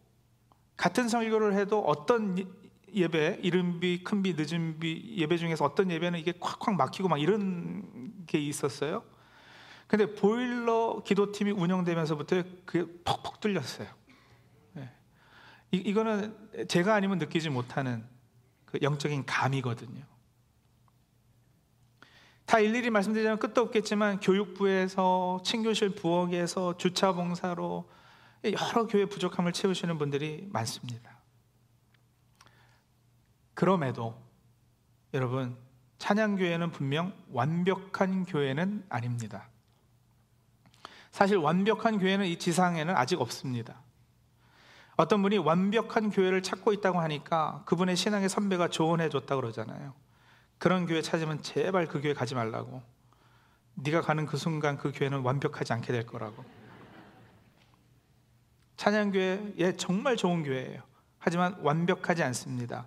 같은 0.75 1.07
설교를 1.07 1.53
해도 1.53 1.81
어떤 1.81 2.37
예배 2.93 3.39
이른비 3.41 4.03
큰비 4.03 4.33
늦은비 4.33 5.15
예배 5.17 5.37
중에서 5.37 5.63
어떤 5.63 5.91
예배는 5.91 6.19
이게 6.19 6.33
콱콱 6.33 6.75
막히고 6.75 7.07
막 7.07 7.21
이런 7.21 8.25
게 8.25 8.39
있었어요. 8.39 9.03
근데 9.87 10.13
보일러 10.13 11.01
기도팀이 11.05 11.51
운영되면서부터 11.51 12.43
그게 12.65 12.85
퍽퍽 13.03 13.39
뚫렸어요. 13.41 13.87
네. 15.71 15.77
이, 15.77 15.81
이거는 15.81 16.67
제가 16.67 16.93
아니면 16.93 17.17
느끼지 17.17 17.49
못하는 17.49 18.05
그 18.65 18.79
영적인 18.81 19.25
감이거든요. 19.25 20.03
다 22.45 22.59
일일이 22.59 22.89
말씀드리자면 22.89 23.39
끝도 23.39 23.61
없겠지만 23.61 24.19
교육부에서 24.19 25.41
친교실 25.43 25.95
부엌에서 25.95 26.77
주차 26.77 27.13
봉사로 27.13 27.89
여러 28.43 28.87
교회 28.87 29.05
부족함을 29.05 29.53
채우시는 29.53 29.97
분들이 29.97 30.47
많습니다. 30.51 31.17
그럼에도 33.53 34.21
여러분 35.13 35.55
찬양교회는 35.99 36.71
분명 36.71 37.13
완벽한 37.31 38.25
교회는 38.25 38.85
아닙니다. 38.89 39.47
사실 41.11 41.37
완벽한 41.37 41.99
교회는 41.99 42.25
이 42.25 42.39
지상에는 42.39 42.95
아직 42.95 43.21
없습니다. 43.21 43.81
어떤 45.01 45.23
분이 45.23 45.39
완벽한 45.39 46.11
교회를 46.11 46.43
찾고 46.43 46.73
있다고 46.73 46.99
하니까 46.99 47.63
그분의 47.65 47.95
신앙의 47.95 48.29
선배가 48.29 48.67
조언해 48.67 49.09
줬다 49.09 49.35
그러잖아요. 49.35 49.95
그런 50.59 50.85
교회 50.85 51.01
찾으면 51.01 51.41
제발 51.41 51.87
그 51.87 52.01
교회 52.01 52.13
가지 52.13 52.35
말라고. 52.35 52.83
네가 53.73 54.01
가는 54.01 54.27
그 54.27 54.37
순간 54.37 54.77
그 54.77 54.91
교회는 54.93 55.21
완벽하지 55.21 55.73
않게 55.73 55.91
될 55.91 56.05
거라고. 56.05 56.45
찬양교회 58.77 59.55
예 59.57 59.75
정말 59.75 60.17
좋은 60.17 60.43
교회예요. 60.43 60.83
하지만 61.17 61.55
완벽하지 61.61 62.21
않습니다. 62.21 62.85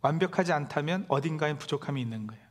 완벽하지 0.00 0.52
않다면 0.52 1.06
어딘가에 1.08 1.58
부족함이 1.58 2.00
있는 2.00 2.28
거예요. 2.28 2.44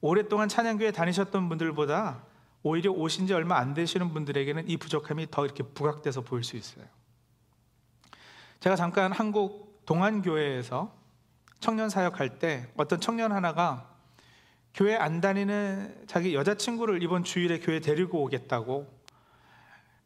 오랫동안 0.00 0.48
찬양교회 0.48 0.92
다니셨던 0.92 1.48
분들보다 1.48 2.22
오히려 2.62 2.92
오신 2.92 3.26
지 3.26 3.34
얼마 3.34 3.58
안 3.58 3.74
되시는 3.74 4.14
분들에게는 4.14 4.68
이 4.68 4.76
부족함이 4.76 5.26
더 5.32 5.44
이렇게 5.44 5.64
부각돼서 5.64 6.20
보일 6.20 6.44
수 6.44 6.56
있어요. 6.56 6.86
제가 8.64 8.76
잠깐 8.76 9.12
한국 9.12 9.84
동안교회에서 9.84 10.90
청년 11.60 11.90
사역할 11.90 12.38
때 12.38 12.66
어떤 12.78 12.98
청년 12.98 13.30
하나가 13.30 13.90
교회 14.72 14.96
안 14.96 15.20
다니는 15.20 16.06
자기 16.06 16.34
여자친구를 16.34 17.02
이번 17.02 17.24
주일에 17.24 17.58
교회 17.60 17.80
데리고 17.80 18.24
오겠다고 18.24 18.90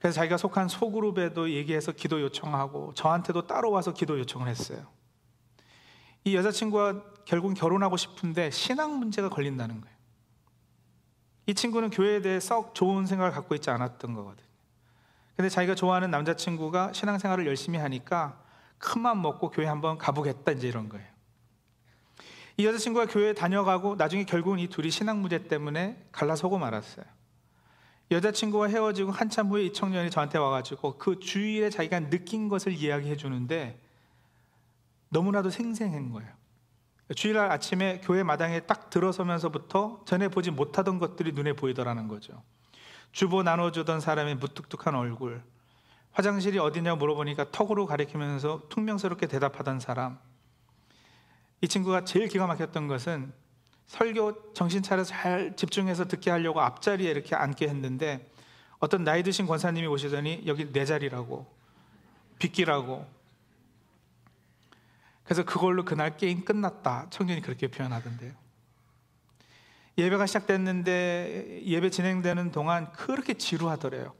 그래서 0.00 0.16
자기가 0.16 0.38
속한 0.38 0.66
소그룹에도 0.66 1.50
얘기해서 1.50 1.92
기도 1.92 2.20
요청하고 2.20 2.94
저한테도 2.94 3.46
따로 3.46 3.70
와서 3.70 3.92
기도 3.92 4.18
요청을 4.18 4.48
했어요. 4.48 4.88
이 6.24 6.34
여자친구와 6.34 7.00
결국 7.26 7.54
결혼하고 7.54 7.96
싶은데 7.96 8.50
신앙 8.50 8.98
문제가 8.98 9.28
걸린다는 9.28 9.80
거예요. 9.80 9.96
이 11.46 11.54
친구는 11.54 11.90
교회에 11.90 12.22
대해 12.22 12.40
썩 12.40 12.74
좋은 12.74 13.06
생각을 13.06 13.30
갖고 13.30 13.54
있지 13.54 13.70
않았던 13.70 14.14
거거든요. 14.14 14.48
근데 15.36 15.48
자기가 15.48 15.76
좋아하는 15.76 16.10
남자친구가 16.10 16.92
신앙생활을 16.92 17.46
열심히 17.46 17.78
하니까 17.78 18.47
큰맘 18.78 19.22
먹고 19.22 19.50
교회 19.50 19.66
한번 19.66 19.98
가보겠다 19.98 20.52
이제 20.52 20.68
이런 20.68 20.88
거예요. 20.88 21.06
이 22.56 22.66
여자친구가 22.66 23.06
교회에 23.06 23.34
다녀가고 23.34 23.96
나중에 23.96 24.24
결국은 24.24 24.58
이 24.58 24.66
둘이 24.68 24.90
신앙 24.90 25.20
문제 25.20 25.46
때문에 25.46 26.08
갈라서고 26.10 26.58
말았어요. 26.58 27.04
여자친구와 28.10 28.68
헤어지고 28.68 29.12
한참 29.12 29.48
후에 29.48 29.64
이 29.64 29.72
청년이 29.72 30.10
저한테 30.10 30.38
와가지고 30.38 30.98
그 30.98 31.20
주일에 31.20 31.70
자기가 31.70 32.10
느낀 32.10 32.48
것을 32.48 32.72
이야기해 32.72 33.16
주는데 33.16 33.80
너무나도 35.10 35.50
생생한 35.50 36.10
거예요. 36.10 36.30
주일날 37.14 37.50
아침에 37.50 38.00
교회 38.02 38.22
마당에 38.22 38.60
딱 38.60 38.90
들어서면서부터 38.90 40.02
전에 40.04 40.28
보지 40.28 40.50
못하던 40.50 40.98
것들이 40.98 41.32
눈에 41.32 41.52
보이더라는 41.54 42.08
거죠. 42.08 42.42
주보 43.12 43.42
나눠주던 43.42 44.00
사람의 44.00 44.36
무뚝뚝한 44.36 44.94
얼굴, 44.94 45.42
화장실이 46.18 46.58
어디냐고 46.58 46.96
물어보니까 46.96 47.52
턱으로 47.52 47.86
가리키면서 47.86 48.62
퉁명스럽게 48.70 49.28
대답하던 49.28 49.78
사람. 49.78 50.18
이 51.60 51.68
친구가 51.68 52.04
제일 52.04 52.26
기가 52.26 52.48
막혔던 52.48 52.88
것은 52.88 53.32
설교 53.86 54.52
정신 54.52 54.82
차려 54.82 55.04
잘 55.04 55.54
집중해서 55.54 56.08
듣게 56.08 56.32
하려고 56.32 56.60
앞자리에 56.60 57.08
이렇게 57.08 57.36
앉게 57.36 57.68
했는데 57.68 58.28
어떤 58.80 59.04
나이 59.04 59.22
드신 59.22 59.46
권사님이 59.46 59.86
오시더니 59.86 60.42
여기 60.46 60.72
내 60.72 60.84
자리라고 60.84 61.46
빗기라고 62.40 63.06
그래서 65.22 65.44
그걸로 65.44 65.84
그날 65.84 66.16
게임 66.16 66.44
끝났다. 66.44 67.06
청년이 67.10 67.42
그렇게 67.42 67.68
표현하던데요. 67.68 68.32
예배가 69.96 70.26
시작됐는데 70.26 71.62
예배 71.64 71.90
진행되는 71.90 72.50
동안 72.50 72.90
그렇게 72.90 73.34
지루하더래요. 73.34 74.14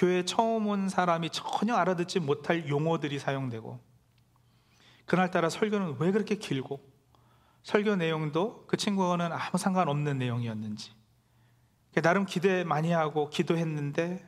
교회 0.00 0.24
처음 0.24 0.66
온 0.66 0.88
사람이 0.88 1.28
전혀 1.28 1.74
알아듣지 1.74 2.20
못할 2.20 2.66
용어들이 2.66 3.18
사용되고 3.18 3.78
그날따라 5.04 5.50
설교는 5.50 5.96
왜 5.98 6.10
그렇게 6.10 6.36
길고 6.36 6.80
설교 7.64 7.96
내용도 7.96 8.64
그 8.66 8.78
친구와는 8.78 9.30
아무 9.30 9.58
상관없는 9.58 10.16
내용이었는지 10.16 10.94
나름 12.00 12.24
기대 12.24 12.64
많이 12.64 12.92
하고 12.92 13.28
기도했는데 13.28 14.26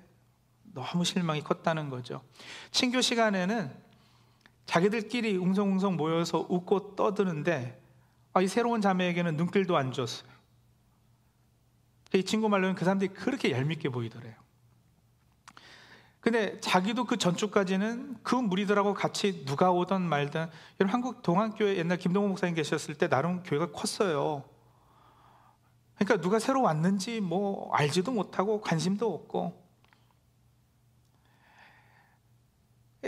너무 0.74 1.06
실망이 1.06 1.40
컸다는 1.40 1.88
거죠. 1.88 2.22
친교 2.70 3.00
시간에는 3.00 3.74
자기들끼리 4.66 5.38
웅성웅성 5.38 5.96
모여서 5.96 6.46
웃고 6.50 6.96
떠드는데 6.96 7.80
아, 8.34 8.42
이 8.42 8.46
새로운 8.46 8.82
자매에게는 8.82 9.38
눈길도 9.38 9.78
안 9.78 9.92
줬어요. 9.92 10.30
이 12.12 12.22
친구 12.24 12.50
말로는 12.50 12.74
그 12.74 12.84
사람들이 12.84 13.14
그렇게 13.14 13.52
얄밉게 13.52 13.88
보이더래요. 13.88 14.41
근데 16.22 16.60
자기도 16.60 17.04
그 17.04 17.16
전주까지는 17.16 18.18
그 18.22 18.36
무리들하고 18.36 18.94
같이 18.94 19.44
누가 19.44 19.72
오던 19.72 20.02
말든 20.02 20.48
여러분 20.78 20.94
한국 20.94 21.22
동안교회 21.22 21.76
옛날 21.78 21.98
김동호 21.98 22.28
목사님 22.28 22.54
계셨을 22.54 22.94
때 22.94 23.08
나름 23.08 23.42
교회가 23.42 23.72
컸어요. 23.72 24.44
그러니까 25.96 26.22
누가 26.22 26.38
새로 26.38 26.62
왔는지 26.62 27.20
뭐 27.20 27.72
알지도 27.72 28.12
못하고 28.12 28.60
관심도 28.60 29.12
없고 29.12 29.60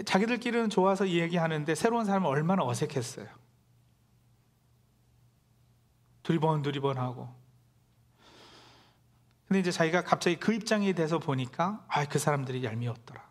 자기들끼리는 0.04 0.68
좋아서 0.68 1.08
얘기하는데 1.08 1.72
새로운 1.76 2.04
사람은 2.04 2.28
얼마나 2.28 2.64
어색했어요. 2.64 3.28
두리번 6.24 6.62
두리번 6.62 6.98
하고. 6.98 7.28
근데 9.54 9.60
이제 9.60 9.70
자기가 9.70 10.02
갑자기 10.02 10.34
그 10.34 10.52
입장이 10.52 10.92
돼서 10.94 11.20
보니까 11.20 11.84
아, 11.86 12.04
그 12.06 12.18
사람들이 12.18 12.64
얄미웠더라. 12.64 13.22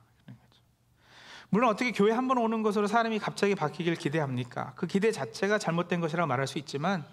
물론 1.49 1.69
어떻게 1.69 1.91
교회 1.91 2.13
한 2.13 2.29
번 2.29 2.37
오는 2.37 2.63
것으로 2.63 2.87
사람이 2.87 3.19
갑자기 3.19 3.55
바뀌길 3.55 3.95
기대합니까? 3.95 4.71
그 4.77 4.87
기대 4.87 5.11
자체가 5.11 5.57
잘못된 5.57 5.99
것이라고 5.99 6.25
말할 6.25 6.47
수 6.47 6.59
있지만 6.59 7.03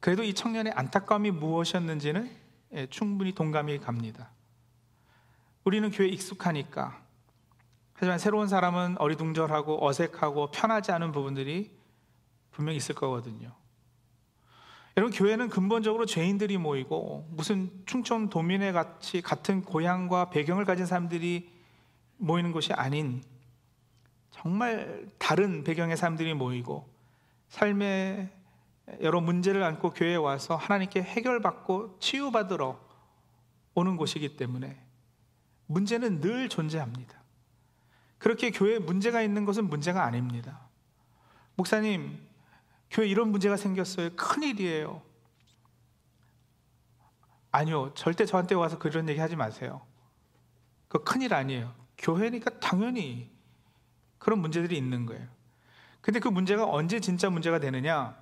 그래도 0.00 0.22
이 0.22 0.32
청년의 0.32 0.72
안타까움이 0.72 1.32
무엇이었는지는 1.32 2.34
예, 2.72 2.86
충분히 2.86 3.32
동감이 3.34 3.78
갑니다. 3.80 4.30
우리는 5.64 5.90
교회 5.90 6.08
익숙하니까 6.08 6.98
하지만 7.92 8.18
새로운 8.18 8.48
사람은 8.48 8.96
어리둥절하고 9.00 9.86
어색하고 9.86 10.50
편하지 10.50 10.92
않은 10.92 11.12
부분들이 11.12 11.76
분명히 12.52 12.78
있을 12.78 12.94
거거든요. 12.94 13.54
여러분 14.96 15.16
교회는 15.16 15.48
근본적으로 15.48 16.06
죄인들이 16.06 16.56
모이고 16.56 17.26
무슨 17.30 17.70
충청 17.84 18.28
도민회 18.30 18.70
같이 18.70 19.22
같은 19.22 19.62
고향과 19.62 20.30
배경을 20.30 20.64
가진 20.64 20.86
사람들이 20.86 21.50
모이는 22.18 22.52
곳이 22.52 22.72
아닌 22.72 23.22
정말 24.30 25.08
다른 25.18 25.64
배경의 25.64 25.96
사람들이 25.96 26.34
모이고 26.34 26.88
삶의 27.48 28.30
여러 29.00 29.20
문제를 29.20 29.62
안고 29.64 29.90
교회에 29.90 30.16
와서 30.16 30.54
하나님께 30.54 31.02
해결받고 31.02 31.98
치유받으러 31.98 32.78
오는 33.74 33.96
곳이기 33.96 34.36
때문에 34.36 34.80
문제는 35.66 36.20
늘 36.20 36.48
존재합니다. 36.48 37.20
그렇게 38.18 38.50
교회에 38.50 38.78
문제가 38.78 39.22
있는 39.22 39.44
것은 39.44 39.68
문제가 39.68 40.04
아닙니다. 40.04 40.60
목사님, 41.56 42.18
교회 42.90 43.06
이런 43.06 43.30
문제가 43.30 43.56
생겼어요. 43.56 44.10
큰일이에요. 44.16 45.02
아니요. 47.50 47.92
절대 47.94 48.24
저한테 48.26 48.54
와서 48.54 48.78
그런 48.78 49.08
얘기 49.08 49.20
하지 49.20 49.36
마세요. 49.36 49.82
그 50.88 51.02
큰일 51.02 51.34
아니에요. 51.34 51.72
교회니까 51.98 52.58
당연히 52.60 53.30
그런 54.18 54.40
문제들이 54.40 54.76
있는 54.76 55.06
거예요. 55.06 55.26
근데 56.00 56.20
그 56.20 56.28
문제가 56.28 56.66
언제 56.68 57.00
진짜 57.00 57.30
문제가 57.30 57.58
되느냐? 57.58 58.16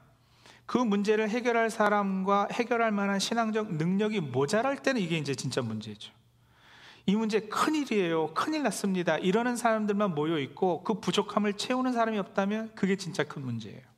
그 0.66 0.78
문제를 0.78 1.28
해결할 1.28 1.70
사람과 1.70 2.48
해결할 2.52 2.92
만한 2.92 3.18
신앙적 3.18 3.74
능력이 3.74 4.20
모자랄 4.20 4.82
때는 4.82 5.00
이게 5.00 5.18
이제 5.18 5.34
진짜 5.34 5.60
문제죠. 5.60 6.12
이 7.06 7.16
문제 7.16 7.40
큰일이에요. 7.40 8.32
큰일 8.34 8.62
났습니다. 8.62 9.18
이러는 9.18 9.56
사람들만 9.56 10.14
모여 10.14 10.38
있고 10.38 10.84
그 10.84 11.00
부족함을 11.00 11.54
채우는 11.54 11.92
사람이 11.92 12.18
없다면 12.18 12.74
그게 12.74 12.96
진짜 12.96 13.24
큰 13.24 13.42
문제예요. 13.42 13.91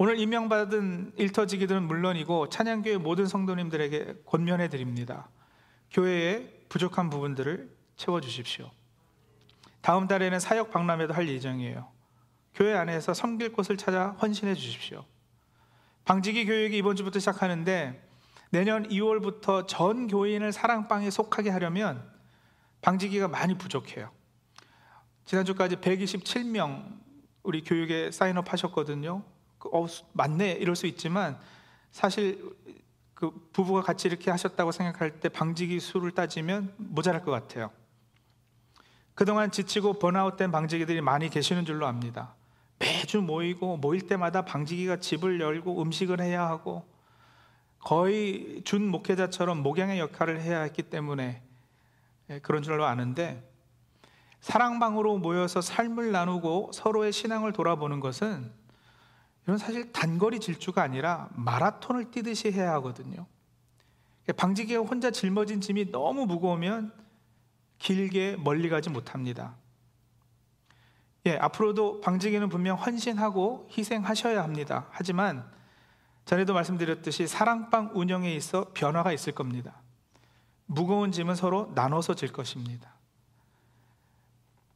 오늘 0.00 0.16
임명받은 0.20 1.14
일터지기들은 1.16 1.82
물론이고 1.82 2.50
찬양교회 2.50 2.98
모든 2.98 3.26
성도님들에게 3.26 4.22
권면해 4.26 4.68
드립니다. 4.68 5.28
교회의 5.90 6.66
부족한 6.68 7.10
부분들을 7.10 7.68
채워 7.96 8.20
주십시오. 8.20 8.70
다음 9.80 10.06
달에는 10.06 10.38
사역 10.38 10.70
박람회도 10.70 11.14
할 11.14 11.28
예정이에요. 11.28 11.88
교회 12.54 12.74
안에서 12.74 13.12
섬길 13.12 13.52
곳을 13.52 13.76
찾아 13.76 14.10
헌신해 14.22 14.54
주십시오. 14.54 15.04
방지기 16.04 16.46
교육이 16.46 16.78
이번 16.78 16.94
주부터 16.94 17.18
시작하는데 17.18 18.00
내년 18.50 18.88
2월부터 18.88 19.66
전 19.66 20.06
교인을 20.06 20.52
사랑방에 20.52 21.10
속하게 21.10 21.50
하려면 21.50 22.08
방지기가 22.82 23.26
많이 23.26 23.58
부족해요. 23.58 24.12
지난주까지 25.24 25.76
127명 25.76 27.00
우리 27.42 27.64
교육에 27.64 28.12
사인업 28.12 28.52
하셨거든요. 28.52 29.24
그, 29.58 29.68
어, 29.72 29.86
맞네 30.12 30.52
이럴 30.52 30.76
수 30.76 30.86
있지만 30.86 31.38
사실 31.90 32.56
그 33.14 33.32
부부가 33.52 33.82
같이 33.82 34.06
이렇게 34.06 34.30
하셨다고 34.30 34.72
생각할 34.72 35.20
때 35.20 35.28
방지기 35.28 35.80
수를 35.80 36.12
따지면 36.12 36.74
모자랄 36.76 37.24
것 37.24 37.32
같아요. 37.32 37.70
그동안 39.14 39.50
지치고 39.50 39.94
번아웃된 39.94 40.52
방지기들이 40.52 41.00
많이 41.00 41.28
계시는 41.28 41.64
줄로 41.64 41.86
압니다. 41.86 42.36
매주 42.78 43.20
모이고 43.20 43.78
모일 43.78 44.06
때마다 44.06 44.44
방지기가 44.44 45.00
집을 45.00 45.40
열고 45.40 45.82
음식을 45.82 46.20
해야 46.20 46.46
하고 46.46 46.86
거의 47.80 48.62
준 48.64 48.86
목회자처럼 48.88 49.62
목양의 49.62 49.98
역할을 49.98 50.40
해야 50.40 50.60
했기 50.60 50.84
때문에 50.84 51.42
예, 52.30 52.38
그런 52.40 52.62
줄로 52.62 52.84
아는데 52.84 53.50
사랑방으로 54.40 55.18
모여서 55.18 55.60
삶을 55.60 56.12
나누고 56.12 56.70
서로의 56.72 57.12
신앙을 57.12 57.52
돌아보는 57.52 57.98
것은 58.00 58.52
이건 59.48 59.56
사실 59.56 59.90
단거리 59.92 60.40
질주가 60.40 60.82
아니라 60.82 61.30
마라톤을 61.32 62.10
뛰듯이 62.10 62.52
해야 62.52 62.72
하거든요. 62.74 63.24
방지기가 64.36 64.82
혼자 64.82 65.10
짊어진 65.10 65.62
짐이 65.62 65.90
너무 65.90 66.26
무거우면 66.26 66.92
길게 67.78 68.36
멀리 68.36 68.68
가지 68.68 68.90
못합니다. 68.90 69.56
예, 71.24 71.38
앞으로도 71.38 72.02
방지기는 72.02 72.50
분명 72.50 72.76
헌신하고 72.76 73.70
희생하셔야 73.74 74.42
합니다. 74.42 74.86
하지만 74.90 75.50
전에도 76.26 76.52
말씀드렸듯이 76.52 77.26
사랑방 77.26 77.92
운영에 77.94 78.30
있어 78.34 78.72
변화가 78.74 79.14
있을 79.14 79.32
겁니다. 79.32 79.80
무거운 80.66 81.10
짐은 81.10 81.34
서로 81.34 81.72
나눠서 81.74 82.16
질 82.16 82.32
것입니다. 82.32 82.92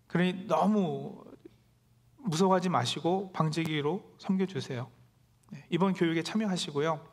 그러니 0.07 0.47
너무 0.47 1.25
무서워하지 2.25 2.69
마시고 2.69 3.33
방지기로 3.33 4.03
섬겨주세요. 4.19 4.91
네, 5.51 5.67
이번 5.71 5.95
교육에 5.95 6.23
참여하시고요. 6.23 7.13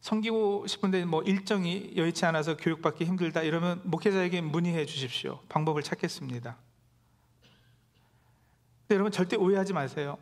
섬기고 0.00 0.66
싶은데 0.66 1.04
뭐 1.04 1.22
일정이 1.22 1.92
여의치 1.96 2.24
않아서 2.26 2.56
교육받기 2.56 3.04
힘들다 3.04 3.42
이러면 3.42 3.82
목회자에게 3.84 4.40
문의해 4.40 4.86
주십시오. 4.86 5.40
방법을 5.48 5.82
찾겠습니다. 5.82 6.56
여러분 8.90 9.12
절대 9.12 9.36
오해하지 9.36 9.72
마세요. 9.72 10.16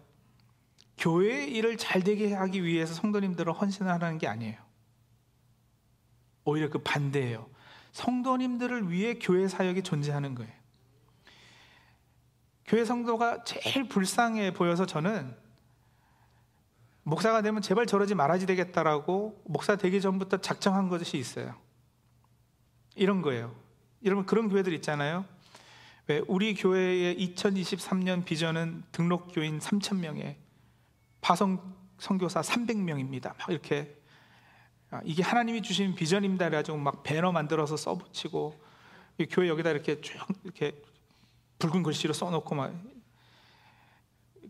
교회 0.99 1.47
일을 1.47 1.77
잘 1.77 2.03
되게 2.03 2.33
하기 2.33 2.65
위해서 2.65 2.95
성도님들을 2.95 3.53
헌신하라는 3.53 4.19
게 4.19 4.27
아니에요. 4.27 4.57
오히려 6.45 6.71
그 6.71 6.79
반대예요. 6.79 7.49
성도님들을 7.93 8.91
위해 8.91 9.19
교회 9.21 9.47
사역이 9.47 9.83
존재하는 9.83 10.35
거예요. 10.35 10.53
교회 12.67 12.85
성도가 12.85 13.45
제일 13.45 13.89
불쌍해 13.89 14.53
보여서 14.53 14.87
저는 14.87 15.35
목사가 17.05 17.41
되면 17.41 17.63
제발 17.63 17.87
저러지 17.87 18.17
말아야 18.17 18.39
되겠다라고 18.39 19.43
목사 19.47 19.77
되기 19.77 20.01
전부터 20.01 20.39
작정한 20.39 20.89
것이 20.89 21.17
있어요. 21.17 21.55
이런 22.97 23.23
거예요. 23.23 23.55
여러분 24.05 24.27
그런 24.27 24.49
교회들 24.49 24.73
있잖아요. 24.75 25.25
왜 26.09 26.23
우리 26.27 26.55
교회의 26.55 27.17
2023년 27.17 28.25
비전은 28.25 28.83
등록 28.91 29.29
교인 29.33 29.61
3천 29.61 29.99
명에 29.99 30.37
파송 31.21 31.61
선교사 31.99 32.41
300명입니다. 32.41 33.37
막 33.37 33.49
이렇게 33.49 33.97
아, 34.91 35.01
이게 35.05 35.23
하나님이 35.23 35.63
주신 35.63 35.95
비전입니다. 35.95 36.47
그래가지고 36.49 36.79
막 36.79 37.03
배너 37.05 37.31
만들어서 37.31 37.77
써붙이고 37.77 38.61
교회 39.31 39.49
여기다 39.49 39.71
이렇게 39.71 40.01
쭉 40.01 40.17
이렇게 40.45 40.81
붉은 41.59 41.83
글씨로 41.83 42.13
써놓고 42.13 42.55
막 42.55 42.73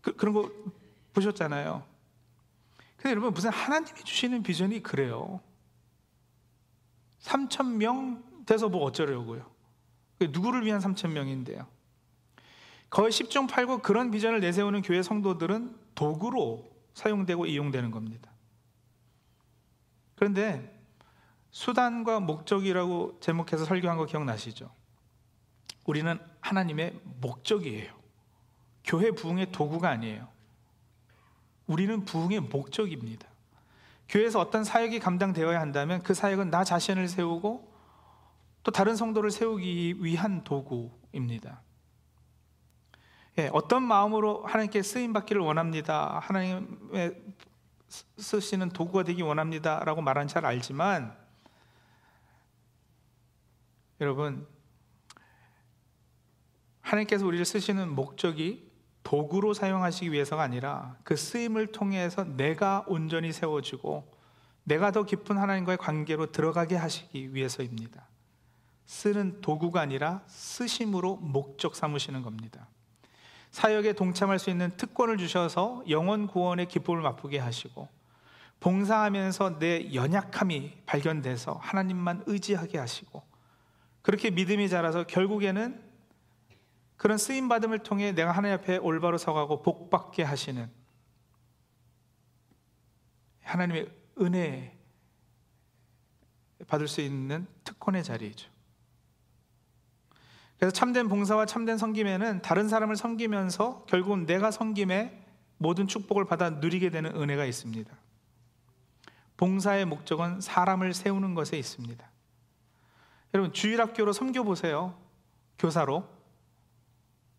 그, 0.03 0.15
그런 0.17 0.35
거 0.35 0.51
보셨잖아요. 1.13 1.85
근데 2.97 3.11
여러분 3.11 3.33
무슨 3.33 3.51
하나님이 3.51 4.03
주시는 4.03 4.43
비전이 4.43 4.83
그래요. 4.83 5.41
3천 7.21 7.77
명 7.77 8.23
돼서 8.47 8.69
뭐 8.69 8.85
어쩌려고요? 8.85 9.51
누구를 10.21 10.65
위한 10.65 10.81
3천 10.81 11.11
명인데요? 11.11 11.67
거의 12.89 13.11
10중 13.11 13.49
8구 13.49 13.83
그런 13.83 14.11
비전을 14.11 14.41
내세우는 14.41 14.83
교회 14.83 15.03
성도들은 15.03 15.77
도구로 15.95 16.71
사용되고 16.95 17.47
이용되는 17.47 17.91
겁니다. 17.91 18.31
그런데 20.15 20.73
수단과 21.51 22.21
목적이라고 22.21 23.19
제목해서 23.21 23.65
설교한 23.65 23.97
거 23.97 24.07
기억나시죠? 24.07 24.71
우리는 25.85 26.19
하나님의 26.47 27.01
목적이에요. 27.21 27.93
교회 28.85 29.11
부흥의 29.11 29.51
도구가 29.51 29.89
아니에요. 29.91 30.29
우리는 31.67 32.05
부흥의 32.05 32.41
목적입니다. 32.41 33.27
교회에서 34.09 34.39
어떤 34.39 34.63
사역이 34.63 35.01
감당되어야 35.01 35.61
한다면 35.61 36.03
그 36.05 36.15
사역은 36.15 36.51
나 36.51 36.63
자신을 36.63 37.09
세우고 37.09 37.73
또 38.63 38.71
다른 38.71 38.95
성도를 38.95 39.33
세우기 39.33 39.97
위한 40.05 40.45
도구입니다. 40.45 41.63
예, 43.39 43.51
어떤 43.53 43.83
마음으로 43.83 44.45
하나님께 44.45 44.83
쓰임 44.83 45.13
받기를 45.13 45.43
원합니다. 45.43 46.21
하나님의 46.21 47.21
쓰시는 47.89 48.71
도구가 48.71 49.03
되기 49.03 49.23
원합니다라고 49.23 50.01
말하는 50.01 50.29
잘 50.29 50.47
알지만 50.47 51.17
여러분 54.01 54.47
하나님께서 56.87 57.27
우리를 57.27 57.45
쓰시는 57.45 57.89
목적이 57.91 58.71
도구로 59.03 59.55
사용하시기 59.55 60.13
위해서가 60.13 60.43
아니라 60.43 60.97
그 61.03 61.17
쓰임을 61.17 61.69
통해서 61.69 62.25
내가 62.25 62.85
온전히 62.87 63.33
세워지고 63.33 64.13
내가 64.63 64.93
더 64.93 65.05
깊은 65.05 65.37
하나님과의 65.37 65.79
관계로 65.79 66.31
들어가게 66.31 66.77
하시기 66.77 67.35
위해서입니다. 67.35 68.07
쓰는 68.85 69.41
도구가 69.41 69.81
아니라 69.81 70.23
쓰심으로 70.27 71.17
목적 71.17 71.75
삼으시는 71.75 72.23
겁니다. 72.23 72.69
사역에 73.51 73.93
동참할 73.95 74.39
수 74.39 74.51
있는 74.51 74.71
특권을 74.77 75.19
주셔서 75.19 75.83
영원 75.89 76.29
구원의 76.29 76.69
기쁨을 76.69 77.03
맛보게 77.03 77.39
하시고 77.39 77.89
봉사하면서 78.61 79.59
내 79.59 79.93
연약함이 79.93 80.83
발견돼서 80.87 81.59
하나님만 81.61 82.25
의지하게 82.27 82.79
하시고 82.79 83.25
그렇게 84.03 84.31
믿음이 84.31 84.69
자라서 84.69 85.05
결국에는 85.05 85.86
그런 86.97 87.19
쓰임 87.19 87.49
받음을 87.49 87.81
통해 87.81 88.13
내가 88.13 88.33
하나님 88.33 88.59
앞에 88.59 88.79
올바로 88.79 89.19
서가고 89.19 89.63
복 89.63 89.91
받게 89.91 90.23
하시는 90.23 90.71
하나님의 93.43 93.91
은혜 94.21 94.77
받을 96.67 96.89
수 96.89 97.01
있는 97.01 97.47
특권의 97.65 98.03
자리이죠. 98.03 98.51
그래서 100.59 100.73
참된 100.73 101.09
봉사와 101.09 101.45
참된 101.47 101.77
섬김에는 101.77 102.41
다른 102.41 102.69
사람을 102.69 102.97
섬기면서 102.97 103.85
결국은 103.87 104.25
내가 104.25 104.51
섬김에 104.51 105.25
모든 105.59 105.87
축복을 105.87 106.25
받아 106.25 106.51
누리게 106.51 106.91
되는 106.91 107.15
은혜가 107.15 107.45
있습니다. 107.45 107.95
봉사의 109.37 109.85
목적은 109.85 110.41
사람을 110.41 110.95
세우는 110.95 111.35
것에 111.35 111.59
있습니다. 111.59 112.11
여러분 113.35 113.53
주일학교로 113.53 114.13
섬겨 114.15 114.45
보세요. 114.45 114.99
교사로 115.59 116.09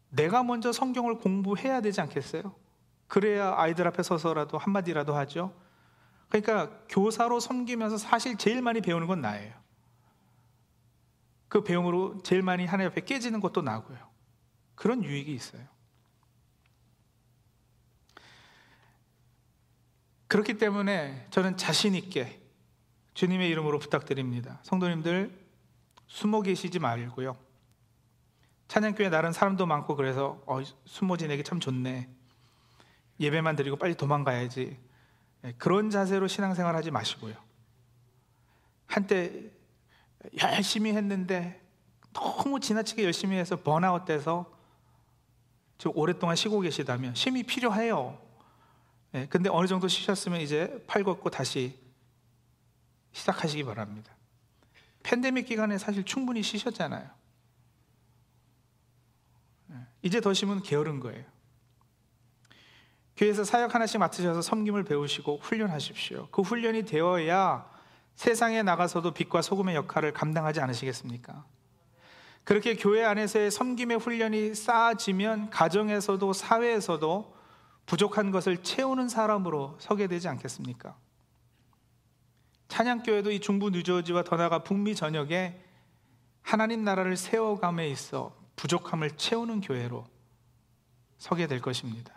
내가 0.10 0.44
먼저 0.44 0.72
성경을 0.72 1.18
공부해야 1.20 1.82
되지 1.82 2.02
않겠어요? 2.02 2.56
그래야 3.08 3.54
아이들 3.56 3.88
앞에 3.88 4.04
서서라도 4.04 4.58
한마디라도 4.58 5.16
하죠. 5.16 5.54
그러니까 6.30 6.78
교사로 6.90 7.40
섬기면서 7.40 7.98
사실 7.98 8.38
제일 8.38 8.62
많이 8.62 8.82
배우는 8.82 9.08
건 9.08 9.22
나예요. 9.22 9.54
그 11.48 11.64
배움으로 11.64 12.22
제일 12.24 12.42
많이 12.42 12.66
하나님 12.66 12.92
앞에 12.92 13.02
깨지는 13.02 13.40
것도 13.40 13.62
나고요. 13.62 13.98
그런 14.76 15.04
유익이 15.04 15.34
있어요. 15.34 15.66
그렇기 20.28 20.58
때문에 20.58 21.28
저는 21.30 21.56
자신 21.56 21.96
있게 21.96 22.42
주님의 23.14 23.50
이름으로 23.50 23.80
부탁드립니다. 23.80 24.60
성도님들 24.64 25.48
숨어 26.08 26.42
계시지 26.42 26.80
말고요. 26.80 27.38
찬양교회 28.68 29.10
나른 29.10 29.32
사람도 29.32 29.66
많고 29.66 29.96
그래서 29.96 30.42
어, 30.46 30.62
숨어 30.86 31.18
지내기 31.18 31.44
참 31.44 31.60
좋네. 31.60 32.10
예배만 33.20 33.56
드리고 33.56 33.78
빨리 33.78 33.96
도망가야지. 33.96 34.78
네, 35.42 35.54
그런 35.58 35.90
자세로 35.90 36.28
신앙생활 36.28 36.76
하지 36.76 36.92
마시고요. 36.92 37.36
한때 38.86 39.52
열심히 40.42 40.94
했는데 40.94 41.62
너무 42.14 42.60
지나치게 42.60 43.04
열심히 43.04 43.38
해서 43.38 43.56
번아웃 43.56 44.06
돼서 44.06 44.52
좀 45.78 45.92
오랫동안 45.96 46.36
쉬고 46.36 46.60
계시다면 46.62 47.16
쉼이 47.16 47.44
필요해요. 47.44 48.20
네, 49.12 49.28
근데 49.28 49.50
어느 49.50 49.68
정도 49.68 49.88
쉬셨으면 49.88 50.42
이제 50.42 50.84
팔 50.88 51.04
걷고 51.04 51.30
다시 51.30 51.80
시작하시기 53.12 53.64
바랍니다. 53.64 54.12
팬데믹 55.04 55.46
기간에 55.46 55.78
사실 55.78 56.04
충분히 56.04 56.44
쉬셨잖아요. 56.44 57.10
네, 60.08 60.10
이제 60.10 60.22
더 60.22 60.34
쉬면 60.34 60.62
게으른 60.62 61.02
거예요. 61.02 61.26
교회에서 63.18 63.44
사역 63.44 63.76
하나씩 63.76 64.00
맡으셔서 64.00 64.42
섬김을 64.42 64.86
배우시고 64.86 65.40
훈련하십시오. 65.42 66.30
그 66.32 66.44
훈련이 66.44 66.86
되어야 66.86 67.70
세상에 68.16 68.64
나가서도 68.64 69.12
빛과 69.14 69.42
소금의 69.42 69.76
역할을 69.76 70.14
감당하지 70.14 70.62
않으시겠습니까? 70.62 71.46
그렇게 72.46 72.76
교회 72.76 73.04
안에서의 73.04 73.52
섬김의 73.52 73.98
훈련이 73.98 74.56
쌓아지면 74.56 75.50
가정에서도 75.50 76.32
사회에서도 76.32 77.36
부족한 77.86 78.32
것을 78.32 78.64
채우는 78.64 79.10
사람으로 79.10 79.76
서게 79.80 80.08
되지 80.08 80.30
않겠습니까? 80.30 80.96
찬양교회도 82.70 83.32
이 83.32 83.42
중부 83.42 83.72
뉴저지와 83.72 84.24
더 84.24 84.38
나아가 84.38 84.64
북미 84.64 84.96
전역에 84.96 85.62
하나님 86.42 86.86
나라를 86.86 87.18
세워감에 87.18 87.90
있어 87.90 88.47
부족함을 88.58 89.12
채우는 89.12 89.62
교회로 89.62 90.06
서게 91.18 91.48
될 91.48 91.62
것입니다. 91.62 92.14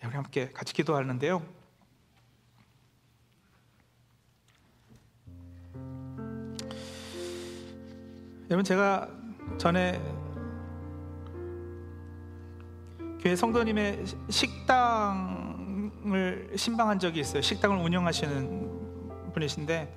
네, 0.00 0.06
우리 0.06 0.14
함께 0.14 0.50
같이 0.52 0.74
기도하는데요. 0.74 1.42
여러분 8.50 8.64
제가 8.64 9.08
전에 9.58 10.00
교회 13.20 13.36
성도님의 13.36 14.04
식당을 14.30 15.32
신방한 16.56 16.98
적이 16.98 17.20
있어요. 17.20 17.42
식당을 17.42 17.78
운영하시는 17.84 19.32
분이신데 19.34 19.96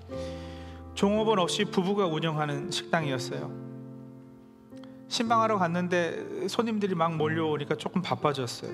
종업원 0.93 1.39
없이 1.39 1.65
부부가 1.65 2.05
운영하는 2.07 2.69
식당이었어요. 2.69 3.70
신방하러 5.11 5.57
갔는데 5.57 6.47
손님들이 6.47 6.95
막 6.95 7.17
몰려오니까 7.17 7.75
조금 7.75 8.01
바빠졌어요. 8.01 8.71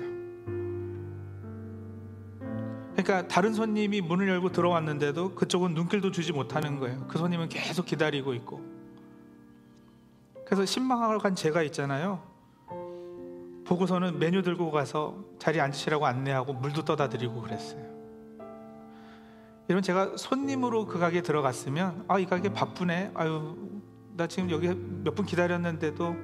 그러니까 2.92 3.26
다른 3.26 3.52
손님이 3.52 4.00
문을 4.00 4.28
열고 4.28 4.52
들어왔는데도 4.52 5.34
그쪽은 5.34 5.74
눈길도 5.74 6.12
주지 6.12 6.32
못하는 6.32 6.78
거예요. 6.78 7.06
그 7.08 7.18
손님은 7.18 7.48
계속 7.48 7.86
기다리고 7.86 8.34
있고. 8.34 8.62
그래서 10.46 10.64
신방하러 10.64 11.18
간 11.18 11.34
제가 11.34 11.62
있잖아요. 11.64 12.22
보고서는 13.64 14.20
메뉴 14.20 14.42
들고 14.42 14.70
가서 14.70 15.16
자리에 15.40 15.60
앉으시라고 15.60 16.06
안내하고 16.06 16.52
물도 16.52 16.84
떠다 16.84 17.08
드리고 17.08 17.42
그랬어요. 17.42 17.84
여러분 19.68 19.82
제가 19.82 20.16
손님으로 20.16 20.86
그 20.86 21.00
가게 21.00 21.20
들어갔으면 21.20 22.04
아 22.06 22.20
이 22.20 22.26
가게 22.26 22.52
바쁘네. 22.52 23.10
아유 23.14 23.56
나 24.18 24.26
지금 24.26 24.50
여기 24.50 24.66
몇 24.68 25.14
분 25.14 25.24
기다렸는데도 25.24 26.16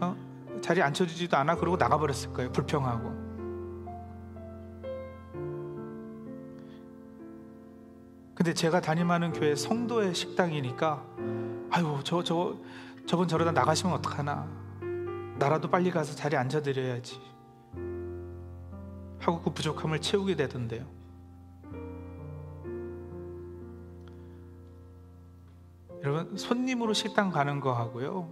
어? 0.00 0.16
자리에 0.60 0.82
앉혀주지도 0.82 1.34
않아 1.38 1.56
그러고 1.56 1.78
나가버렸을 1.78 2.30
거예요. 2.34 2.52
불평하고. 2.52 3.10
근데 8.34 8.52
제가 8.52 8.80
담임하는 8.82 9.32
교회 9.32 9.54
성도의 9.54 10.14
식당이니까 10.14 11.02
아유 11.70 12.00
저 12.04 12.22
저 12.22 12.56
저분 13.06 13.26
저러다 13.28 13.50
나가시면 13.52 13.94
어떡하나 13.96 14.46
나라도 15.38 15.68
빨리 15.70 15.90
가서 15.90 16.14
자리에 16.14 16.38
앉아드려야지 16.38 17.18
하고 19.20 19.40
그 19.40 19.50
부족함을 19.50 20.00
채우게 20.00 20.36
되던데요. 20.36 20.84
여러분 26.02 26.36
손님으로 26.36 26.92
식당 26.92 27.30
가는 27.30 27.60
거하고요, 27.60 28.28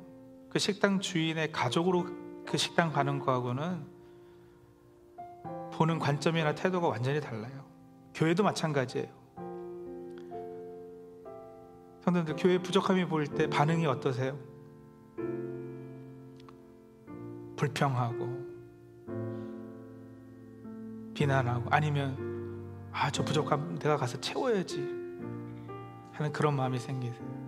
그 0.49 0.59
식당 0.59 1.01
주인의 1.01 1.53
가족으로 1.53 2.07
그 2.45 2.57
식당 2.57 2.93
가는 2.93 3.19
거하고는 3.21 3.87
보는 5.73 5.99
관점이나 5.99 6.55
태도가 6.55 6.89
완전히 6.89 7.21
달라요. 7.21 7.65
교회도 8.15 8.43
마찬가지예요. 8.43 9.09
성도님들 12.03 12.37
교회 12.37 12.59
부족함이 12.59 13.07
보일 13.07 13.29
때 13.29 13.49
반응이 13.49 13.87
어떠세요? 13.87 14.37
불평하고 17.57 18.51
비난하고 21.15 21.69
아니면 21.71 22.31
아 22.93 23.11
저 23.11 23.25
부족함 23.25 23.79
내가 23.79 23.97
가서 23.97 24.21
채워야지 24.21 24.79
하는 26.13 26.33
그런 26.33 26.57
마음이 26.57 26.79
생기세요. 26.79 27.40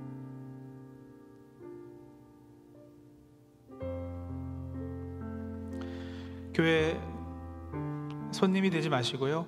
교회 6.54 7.00
손님이 8.30 8.70
되지 8.70 8.88
마시고요. 8.88 9.46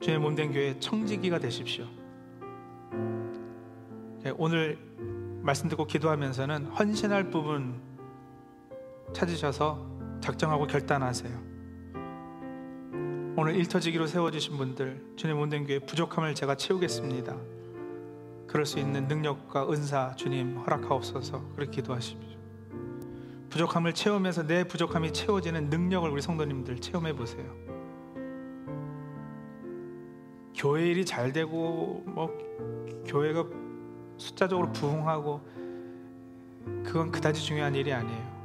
주의 0.00 0.18
몸된 0.18 0.52
교회 0.52 0.78
청지기가 0.78 1.38
되십시오. 1.38 1.86
네, 4.22 4.32
오늘 4.36 4.78
말씀 5.42 5.68
듣고 5.68 5.86
기도하면서는 5.86 6.66
헌신할 6.66 7.30
부분 7.30 7.80
찾으셔서 9.12 9.86
작정하고 10.20 10.66
결단하세요. 10.66 11.48
오늘 13.36 13.54
일터지기로 13.54 14.06
세워주신 14.06 14.56
분들 14.56 15.14
주님 15.16 15.38
온된 15.38 15.66
교회 15.66 15.78
부족함을 15.78 16.34
제가 16.34 16.56
채우겠습니다. 16.56 17.36
그럴 18.46 18.66
수 18.66 18.78
있는 18.78 19.06
능력과 19.06 19.70
은사 19.70 20.14
주님 20.16 20.58
허락하옵소서 20.58 21.54
그렇게 21.54 21.76
기도하십시오. 21.76 22.27
부족함을 23.50 23.94
채우면서 23.94 24.46
내 24.46 24.64
부족함이 24.64 25.12
채워지는 25.12 25.70
능력을 25.70 26.08
우리 26.10 26.20
성도님들 26.20 26.80
체험해 26.80 27.14
보세요. 27.14 27.44
교회 30.54 30.88
일이 30.88 31.04
잘 31.04 31.32
되고 31.32 32.02
뭐 32.06 32.36
교회가 33.06 33.46
숫자적으로 34.16 34.72
부흥하고 34.72 35.40
그건 36.84 37.10
그다지 37.10 37.42
중요한 37.42 37.74
일이 37.74 37.92
아니에요. 37.92 38.38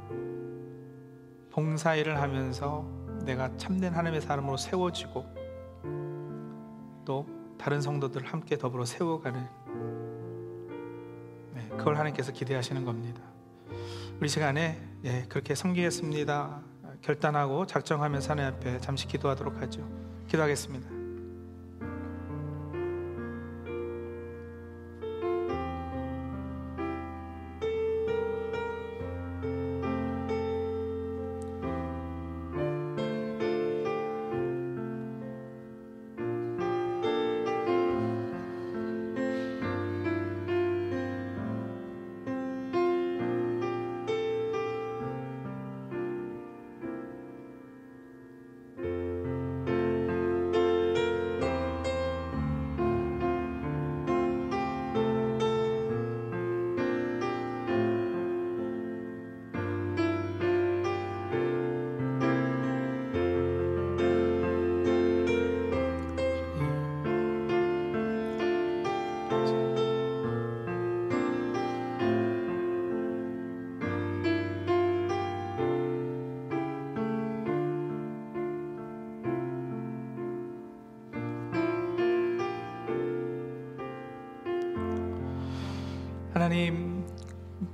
봉사 1.50 1.94
일을 1.94 2.20
하면서 2.20 2.84
내가 3.24 3.56
참된 3.56 3.92
하나님의 3.92 4.20
사람으로 4.20 4.56
세워지고 4.56 5.24
또 7.04 7.26
다른 7.58 7.80
성도들 7.80 8.24
함께 8.24 8.56
더불어 8.56 8.84
세워가는 8.84 9.46
네, 11.54 11.68
그걸 11.76 11.96
하나님께서 11.96 12.32
기대하시는 12.32 12.84
겁니다. 12.84 13.22
우리 14.20 14.28
시간에 14.28 14.80
예, 15.04 15.26
그렇게 15.28 15.54
섬기겠습니다. 15.54 16.62
결단하고 17.02 17.66
작정하면서 17.66 18.30
하나님 18.30 18.54
앞에 18.54 18.80
잠시 18.80 19.06
기도하도록 19.06 19.60
하죠. 19.60 19.86
기도하겠습니다. 20.28 20.93
하나님 86.54 87.04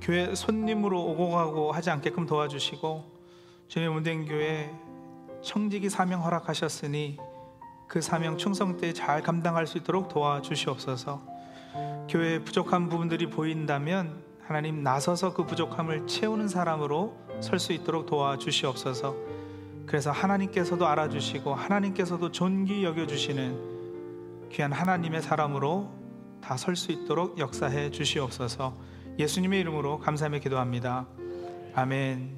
교회 0.01 0.33
손님으로 0.33 0.99
오고 0.99 1.29
가고 1.29 1.71
하지 1.71 1.91
않게끔 1.91 2.25
도와주시고 2.25 3.03
주님 3.67 3.93
문된 3.93 4.25
교회 4.25 4.73
청지기 5.43 5.87
사명 5.91 6.23
허락하셨으니 6.23 7.19
그 7.87 8.01
사명 8.01 8.39
충성 8.39 8.77
때 8.77 8.91
잘 8.91 9.21
감당할 9.21 9.67
수 9.67 9.77
있도록 9.77 10.09
도와주시옵소서. 10.09 11.21
교회 12.09 12.39
부족한 12.39 12.89
부분들이 12.89 13.29
보인다면 13.29 14.23
하나님 14.41 14.81
나서서 14.81 15.35
그 15.35 15.45
부족함을 15.45 16.07
채우는 16.07 16.47
사람으로 16.47 17.15
설 17.39 17.59
수 17.59 17.73
있도록 17.73 18.07
도와주시옵소서. 18.07 19.15
그래서 19.85 20.09
하나님께서도 20.09 20.87
알아주시고 20.87 21.53
하나님께서도 21.53 22.31
존귀 22.31 22.83
여겨주시는 22.83 24.49
귀한 24.51 24.71
하나님의 24.71 25.21
사람으로 25.21 26.00
다 26.41 26.55
설 26.55 26.75
수 26.75 26.91
있도록 26.91 27.37
역사해 27.39 27.91
주시옵소서 27.91 28.77
예수님의 29.19 29.59
이름으로 29.61 29.99
감사하며 29.99 30.39
기도합니다. 30.39 31.07
아멘. 31.73 32.29